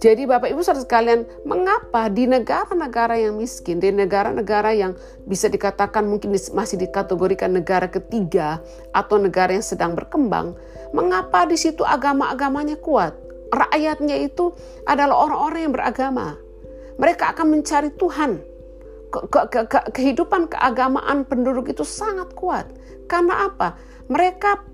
Jadi 0.00 0.24
Bapak 0.24 0.48
Ibu 0.48 0.64
saudara 0.64 0.80
sekalian, 0.80 1.28
mengapa 1.44 2.08
di 2.08 2.24
negara-negara 2.24 3.20
yang 3.20 3.36
miskin, 3.36 3.84
di 3.84 3.92
negara-negara 3.92 4.72
yang 4.72 4.96
bisa 5.28 5.52
dikatakan 5.52 6.08
mungkin 6.08 6.32
masih 6.56 6.80
dikategorikan 6.80 7.52
negara 7.52 7.84
ketiga 7.84 8.64
atau 8.96 9.20
negara 9.20 9.52
yang 9.52 9.60
sedang 9.60 9.92
berkembang, 9.92 10.56
mengapa 10.96 11.44
di 11.44 11.60
situ 11.60 11.84
agama-agamanya 11.84 12.80
kuat? 12.80 13.12
Rakyatnya 13.52 14.24
itu 14.24 14.56
adalah 14.88 15.20
orang-orang 15.20 15.68
yang 15.68 15.74
beragama. 15.76 16.40
Mereka 16.96 17.36
akan 17.36 17.60
mencari 17.60 17.92
Tuhan. 17.92 18.40
Ke, 19.12 19.20
ke, 19.28 19.60
ke, 19.68 19.78
kehidupan 20.00 20.48
keagamaan 20.48 21.28
penduduk 21.28 21.68
itu 21.68 21.84
sangat 21.84 22.32
kuat. 22.32 22.64
Karena 23.04 23.52
apa? 23.52 23.76
Mereka 24.08 24.64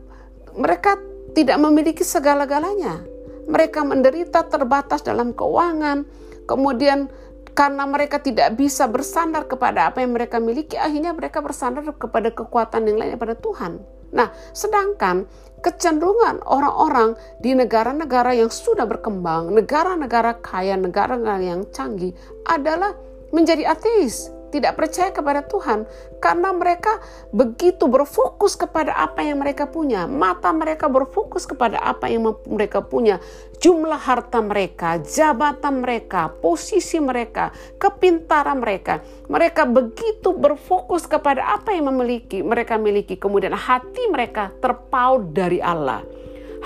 mereka 0.54 1.00
tidak 1.34 1.58
memiliki 1.58 2.06
segala-galanya. 2.06 3.15
Mereka 3.46 3.86
menderita 3.86 4.46
terbatas 4.46 5.06
dalam 5.06 5.32
keuangan, 5.32 6.02
kemudian 6.50 7.10
karena 7.56 7.88
mereka 7.88 8.20
tidak 8.20 8.52
bisa 8.60 8.84
bersandar 8.84 9.48
kepada 9.48 9.88
apa 9.88 10.04
yang 10.04 10.12
mereka 10.12 10.36
miliki, 10.36 10.76
akhirnya 10.76 11.16
mereka 11.16 11.40
bersandar 11.40 11.88
kepada 11.96 12.28
kekuatan 12.28 12.84
yang 12.84 13.00
lain 13.00 13.16
daripada 13.16 13.32
Tuhan. 13.38 13.80
Nah, 14.12 14.28
sedangkan 14.52 15.24
kecenderungan 15.64 16.44
orang-orang 16.44 17.16
di 17.40 17.56
negara-negara 17.56 18.36
yang 18.36 18.52
sudah 18.52 18.84
berkembang, 18.84 19.56
negara-negara 19.56 20.36
kaya, 20.44 20.76
negara-negara 20.76 21.42
yang 21.42 21.64
canggih 21.72 22.12
adalah 22.44 22.92
menjadi 23.32 23.72
ateis 23.72 24.35
tidak 24.50 24.78
percaya 24.78 25.10
kepada 25.10 25.44
Tuhan 25.44 25.84
karena 26.22 26.50
mereka 26.54 27.02
begitu 27.34 27.86
berfokus 27.90 28.54
kepada 28.54 28.94
apa 28.94 29.22
yang 29.22 29.42
mereka 29.42 29.68
punya. 29.68 30.06
Mata 30.08 30.50
mereka 30.54 30.86
berfokus 30.86 31.44
kepada 31.44 31.82
apa 31.82 32.06
yang 32.10 32.34
mereka 32.46 32.82
punya. 32.82 33.18
Jumlah 33.56 33.96
harta 33.96 34.44
mereka, 34.44 35.00
jabatan 35.00 35.80
mereka, 35.80 36.28
posisi 36.28 37.00
mereka, 37.00 37.50
kepintaran 37.80 38.60
mereka. 38.60 39.00
Mereka 39.26 39.64
begitu 39.68 40.36
berfokus 40.36 41.08
kepada 41.08 41.56
apa 41.56 41.72
yang 41.72 41.88
memiliki 41.88 42.44
mereka 42.44 42.76
miliki. 42.76 43.16
Kemudian 43.16 43.56
hati 43.56 44.12
mereka 44.12 44.52
terpaut 44.60 45.32
dari 45.32 45.58
Allah. 45.58 46.04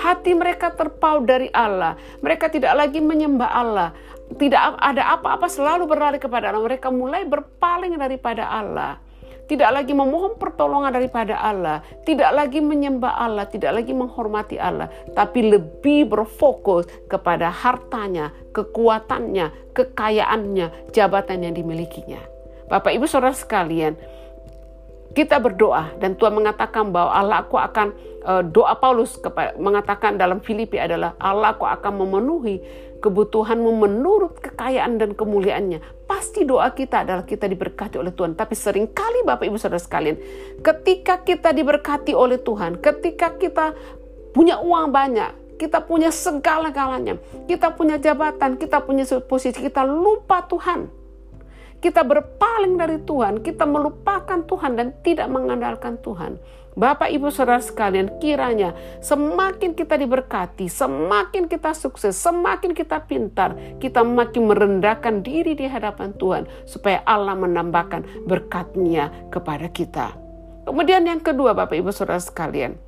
Hati 0.01 0.33
mereka 0.33 0.73
terpaut 0.73 1.29
dari 1.29 1.47
Allah. 1.53 1.93
Mereka 2.25 2.49
tidak 2.49 2.73
lagi 2.73 2.97
menyembah 3.03 3.51
Allah 3.53 3.89
tidak 4.37 4.79
ada 4.79 5.17
apa-apa 5.17 5.47
selalu 5.51 5.87
berlari 5.89 6.19
kepada 6.21 6.51
Allah. 6.51 6.63
Mereka 6.63 6.87
mulai 6.93 7.27
berpaling 7.27 7.95
daripada 7.99 8.47
Allah. 8.47 8.99
Tidak 9.51 9.67
lagi 9.67 9.91
memohon 9.91 10.39
pertolongan 10.39 10.95
daripada 10.95 11.35
Allah, 11.35 11.83
tidak 12.07 12.31
lagi 12.31 12.63
menyembah 12.63 13.19
Allah, 13.19 13.43
tidak 13.51 13.83
lagi 13.83 13.91
menghormati 13.91 14.55
Allah, 14.55 14.87
tapi 15.11 15.43
lebih 15.43 16.07
berfokus 16.07 16.87
kepada 17.11 17.51
hartanya, 17.51 18.31
kekuatannya, 18.55 19.75
kekayaannya, 19.75 20.95
jabatan 20.95 21.43
yang 21.43 21.51
dimilikinya. 21.51 22.23
Bapak 22.71 22.95
Ibu 22.95 23.03
Saudara 23.11 23.35
sekalian, 23.35 23.99
kita 25.11 25.43
berdoa 25.43 25.91
dan 25.99 26.15
Tuhan 26.15 26.31
mengatakan 26.31 26.87
bahwa 26.87 27.11
Allah 27.11 27.43
aku 27.43 27.59
akan 27.59 27.87
uh, 28.23 28.43
doa 28.47 28.71
Paulus 28.79 29.19
mengatakan 29.59 30.15
dalam 30.15 30.39
Filipi 30.39 30.79
adalah 30.79 31.19
Allah 31.19 31.51
aku 31.51 31.67
akan 31.67 32.07
memenuhi 32.07 32.63
kebutuhanmu 33.01 33.81
menurut 33.81 34.37
kekayaan 34.39 35.01
dan 35.01 35.17
kemuliaannya. 35.17 36.05
Pasti 36.05 36.45
doa 36.45 36.69
kita 36.71 37.01
adalah 37.01 37.25
kita 37.25 37.49
diberkati 37.49 37.97
oleh 37.97 38.13
Tuhan. 38.13 38.37
Tapi 38.37 38.53
sering 38.53 38.87
kali 38.93 39.25
Bapak 39.25 39.49
Ibu 39.49 39.57
Saudara 39.57 39.81
sekalian, 39.81 40.21
ketika 40.61 41.25
kita 41.25 41.49
diberkati 41.51 42.13
oleh 42.13 42.37
Tuhan, 42.37 42.77
ketika 42.77 43.33
kita 43.35 43.73
punya 44.31 44.61
uang 44.61 44.93
banyak, 44.93 45.57
kita 45.57 45.81
punya 45.81 46.13
segala-galanya, 46.13 47.17
kita 47.49 47.73
punya 47.73 47.97
jabatan, 47.97 48.55
kita 48.61 48.85
punya 48.85 49.03
posisi, 49.25 49.57
kita 49.57 49.81
lupa 49.81 50.45
Tuhan 50.45 51.00
kita 51.81 52.05
berpaling 52.05 52.77
dari 52.77 53.01
Tuhan, 53.01 53.41
kita 53.41 53.65
melupakan 53.65 54.45
Tuhan 54.45 54.77
dan 54.77 54.93
tidak 55.01 55.27
mengandalkan 55.33 55.97
Tuhan. 55.99 56.37
Bapak 56.71 57.11
Ibu 57.11 57.27
Saudara 57.35 57.59
sekalian, 57.59 58.15
kiranya 58.23 58.71
semakin 59.03 59.75
kita 59.75 59.99
diberkati, 59.99 60.71
semakin 60.71 61.51
kita 61.51 61.75
sukses, 61.75 62.15
semakin 62.15 62.71
kita 62.71 63.03
pintar, 63.03 63.59
kita 63.83 64.07
makin 64.07 64.47
merendahkan 64.47 65.19
diri 65.19 65.51
di 65.51 65.67
hadapan 65.67 66.15
Tuhan 66.15 66.47
supaya 66.63 67.03
Allah 67.03 67.35
menambahkan 67.35 68.23
berkatnya 68.23 69.11
kepada 69.27 69.67
kita. 69.67 70.15
Kemudian 70.63 71.03
yang 71.03 71.19
kedua 71.19 71.51
Bapak 71.51 71.75
Ibu 71.75 71.91
Saudara 71.91 72.23
sekalian, 72.23 72.79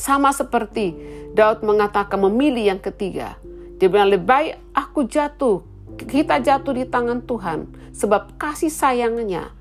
sama 0.00 0.32
seperti 0.32 0.96
Daud 1.36 1.60
mengatakan 1.60 2.22
memilih 2.22 2.72
yang 2.72 2.80
ketiga. 2.80 3.36
Dia 3.76 3.92
bilang 3.92 4.08
lebih 4.08 4.24
baik 4.24 4.52
aku 4.72 5.04
jatuh 5.04 5.60
kita 5.96 6.40
jatuh 6.40 6.74
di 6.76 6.84
tangan 6.84 7.24
Tuhan 7.24 7.68
sebab 7.94 8.36
kasih 8.36 8.72
sayangnya. 8.72 9.54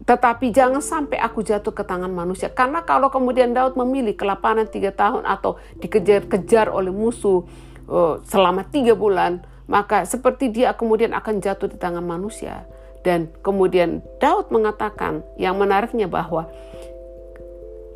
Tetapi 0.00 0.48
jangan 0.50 0.80
sampai 0.80 1.20
aku 1.20 1.44
jatuh 1.44 1.76
ke 1.76 1.84
tangan 1.84 2.08
manusia. 2.08 2.48
Karena 2.48 2.80
kalau 2.82 3.12
kemudian 3.12 3.52
Daud 3.52 3.76
memilih 3.76 4.16
kelapanan 4.16 4.64
tiga 4.64 4.96
tahun 4.96 5.28
atau 5.28 5.60
dikejar-kejar 5.76 6.72
oleh 6.72 6.88
musuh 6.88 7.44
uh, 7.84 8.16
selama 8.24 8.64
tiga 8.64 8.96
bulan, 8.96 9.44
maka 9.68 10.08
seperti 10.08 10.48
dia 10.48 10.72
kemudian 10.72 11.12
akan 11.12 11.44
jatuh 11.44 11.68
di 11.68 11.76
tangan 11.76 12.02
manusia. 12.02 12.64
Dan 13.04 13.28
kemudian 13.44 14.00
Daud 14.20 14.48
mengatakan 14.48 15.24
yang 15.36 15.60
menariknya 15.60 16.08
bahwa 16.08 16.48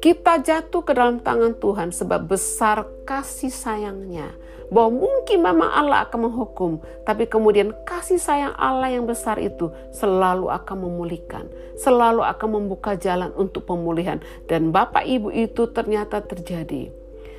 kita 0.05 0.45
jatuh 0.45 0.85
ke 0.85 0.93
dalam 0.93 1.25
tangan 1.25 1.57
Tuhan 1.57 1.89
sebab 1.89 2.29
besar 2.29 2.85
kasih 3.09 3.49
sayangnya 3.49 4.37
bahwa 4.75 5.07
mungkin 5.07 5.39
memang 5.39 5.71
Allah 5.71 6.03
akan 6.03 6.27
menghukum, 6.27 6.83
tapi 7.07 7.31
kemudian 7.31 7.71
kasih 7.87 8.19
sayang 8.19 8.59
Allah 8.59 8.91
yang 8.91 9.07
besar 9.07 9.39
itu 9.39 9.71
selalu 9.95 10.51
akan 10.51 10.91
memulihkan, 10.91 11.47
selalu 11.79 12.27
akan 12.27 12.49
membuka 12.59 12.99
jalan 12.99 13.31
untuk 13.39 13.71
pemulihan. 13.71 14.19
Dan 14.51 14.75
Bapak 14.75 15.07
Ibu 15.07 15.31
itu 15.31 15.71
ternyata 15.71 16.19
terjadi. 16.27 16.91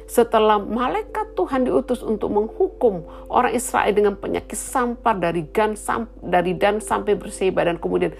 Setelah 0.05 0.61
malaikat 0.61 1.35
Tuhan 1.35 1.65
diutus 1.65 2.05
untuk 2.05 2.29
menghukum 2.31 3.03
orang 3.27 3.51
Israel 3.51 3.89
dengan 3.91 4.15
penyakit 4.15 4.55
sampar 4.55 5.17
dari 5.19 5.43
Dan, 5.49 5.75
dari 6.21 6.53
Dan 6.55 6.77
sampai 6.77 7.17
Berseba 7.17 7.65
dan 7.65 7.81
kemudian 7.81 8.13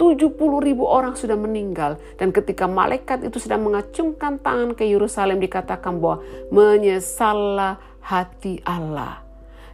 70 0.00 0.32
ribu 0.64 0.88
orang 0.88 1.12
sudah 1.12 1.36
meninggal 1.36 2.00
dan 2.16 2.32
ketika 2.32 2.64
malaikat 2.64 3.20
itu 3.20 3.36
sedang 3.36 3.68
mengacungkan 3.68 4.40
tangan 4.40 4.72
ke 4.72 4.88
Yerusalem 4.88 5.36
dikatakan 5.44 6.00
bahwa 6.00 6.24
menyesallah 6.48 7.76
hati 8.04 8.60
Allah. 8.64 9.22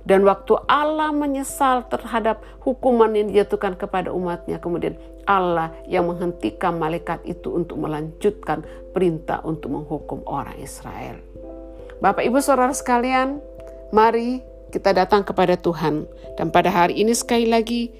Dan 0.07 0.23
waktu 0.23 0.55
Allah 0.71 1.11
menyesal 1.11 1.91
terhadap 1.91 2.39
hukuman 2.63 3.11
yang 3.11 3.27
dijatuhkan 3.27 3.75
kepada 3.75 4.15
umatnya, 4.15 4.63
kemudian 4.63 4.95
Allah 5.27 5.75
yang 5.91 6.07
menghentikan 6.07 6.79
malaikat 6.79 7.27
itu 7.27 7.51
untuk 7.51 7.83
melanjutkan 7.83 8.63
perintah 8.95 9.43
untuk 9.43 9.75
menghukum 9.75 10.23
orang 10.31 10.55
Israel. 10.63 11.19
Bapak 11.99 12.23
Ibu 12.23 12.39
Saudara 12.39 12.71
sekalian, 12.71 13.43
mari 13.91 14.47
kita 14.71 14.95
datang 14.95 15.27
kepada 15.27 15.59
Tuhan. 15.59 16.07
Dan 16.39 16.55
pada 16.55 16.71
hari 16.71 17.03
ini 17.03 17.11
sekali 17.11 17.51
lagi, 17.51 17.91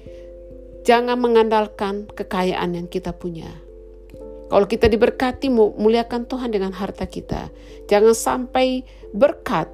jangan 0.87 1.19
mengandalkan 1.19 2.07
kekayaan 2.15 2.71
yang 2.71 2.87
kita 2.87 3.11
punya. 3.11 3.51
Kalau 4.47 4.63
kita 4.63 4.87
diberkati, 4.87 5.51
muliakan 5.51 6.23
Tuhan 6.23 6.55
dengan 6.55 6.71
harta 6.71 7.03
kita. 7.03 7.51
Jangan 7.91 8.15
sampai 8.15 8.87
berkat 9.11 9.67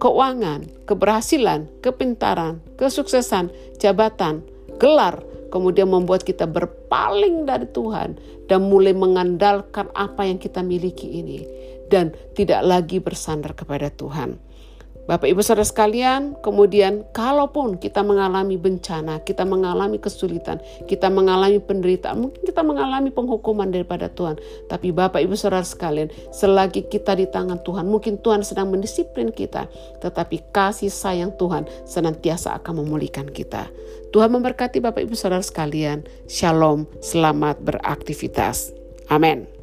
keuangan, 0.00 0.64
keberhasilan, 0.88 1.68
kepintaran, 1.84 2.64
kesuksesan, 2.80 3.52
jabatan, 3.76 4.40
gelar, 4.80 5.20
kemudian 5.52 5.92
membuat 5.92 6.24
kita 6.24 6.48
berpaling 6.48 7.44
dari 7.44 7.68
Tuhan 7.68 8.16
dan 8.48 8.60
mulai 8.66 8.96
mengandalkan 8.96 9.92
apa 9.92 10.24
yang 10.24 10.40
kita 10.40 10.64
miliki 10.64 11.20
ini 11.20 11.44
dan 11.92 12.16
tidak 12.32 12.64
lagi 12.64 12.98
bersandar 12.98 13.52
kepada 13.52 13.92
Tuhan. 13.92 14.49
Bapak 15.10 15.26
Ibu 15.26 15.42
Saudara 15.42 15.66
sekalian, 15.66 16.38
kemudian 16.38 17.02
kalaupun 17.10 17.82
kita 17.82 18.06
mengalami 18.06 18.54
bencana, 18.54 19.18
kita 19.26 19.42
mengalami 19.42 19.98
kesulitan, 19.98 20.62
kita 20.86 21.10
mengalami 21.10 21.58
penderitaan, 21.58 22.30
mungkin 22.30 22.38
kita 22.46 22.62
mengalami 22.62 23.10
penghukuman 23.10 23.66
daripada 23.74 24.06
Tuhan. 24.06 24.38
Tapi 24.70 24.94
Bapak 24.94 25.18
Ibu 25.18 25.34
Saudara 25.34 25.66
sekalian, 25.66 26.14
selagi 26.30 26.86
kita 26.86 27.18
di 27.18 27.26
tangan 27.26 27.58
Tuhan, 27.66 27.90
mungkin 27.90 28.22
Tuhan 28.22 28.46
sedang 28.46 28.70
mendisiplin 28.70 29.34
kita, 29.34 29.66
tetapi 29.98 30.46
kasih 30.54 30.94
sayang 30.94 31.34
Tuhan 31.34 31.66
senantiasa 31.90 32.54
akan 32.62 32.86
memulihkan 32.86 33.26
kita. 33.34 33.66
Tuhan 34.14 34.30
memberkati 34.30 34.78
Bapak 34.78 35.10
Ibu 35.10 35.18
Saudara 35.18 35.42
sekalian. 35.42 36.06
Shalom, 36.30 36.86
selamat 37.02 37.58
beraktivitas. 37.66 38.70
Amin. 39.10 39.59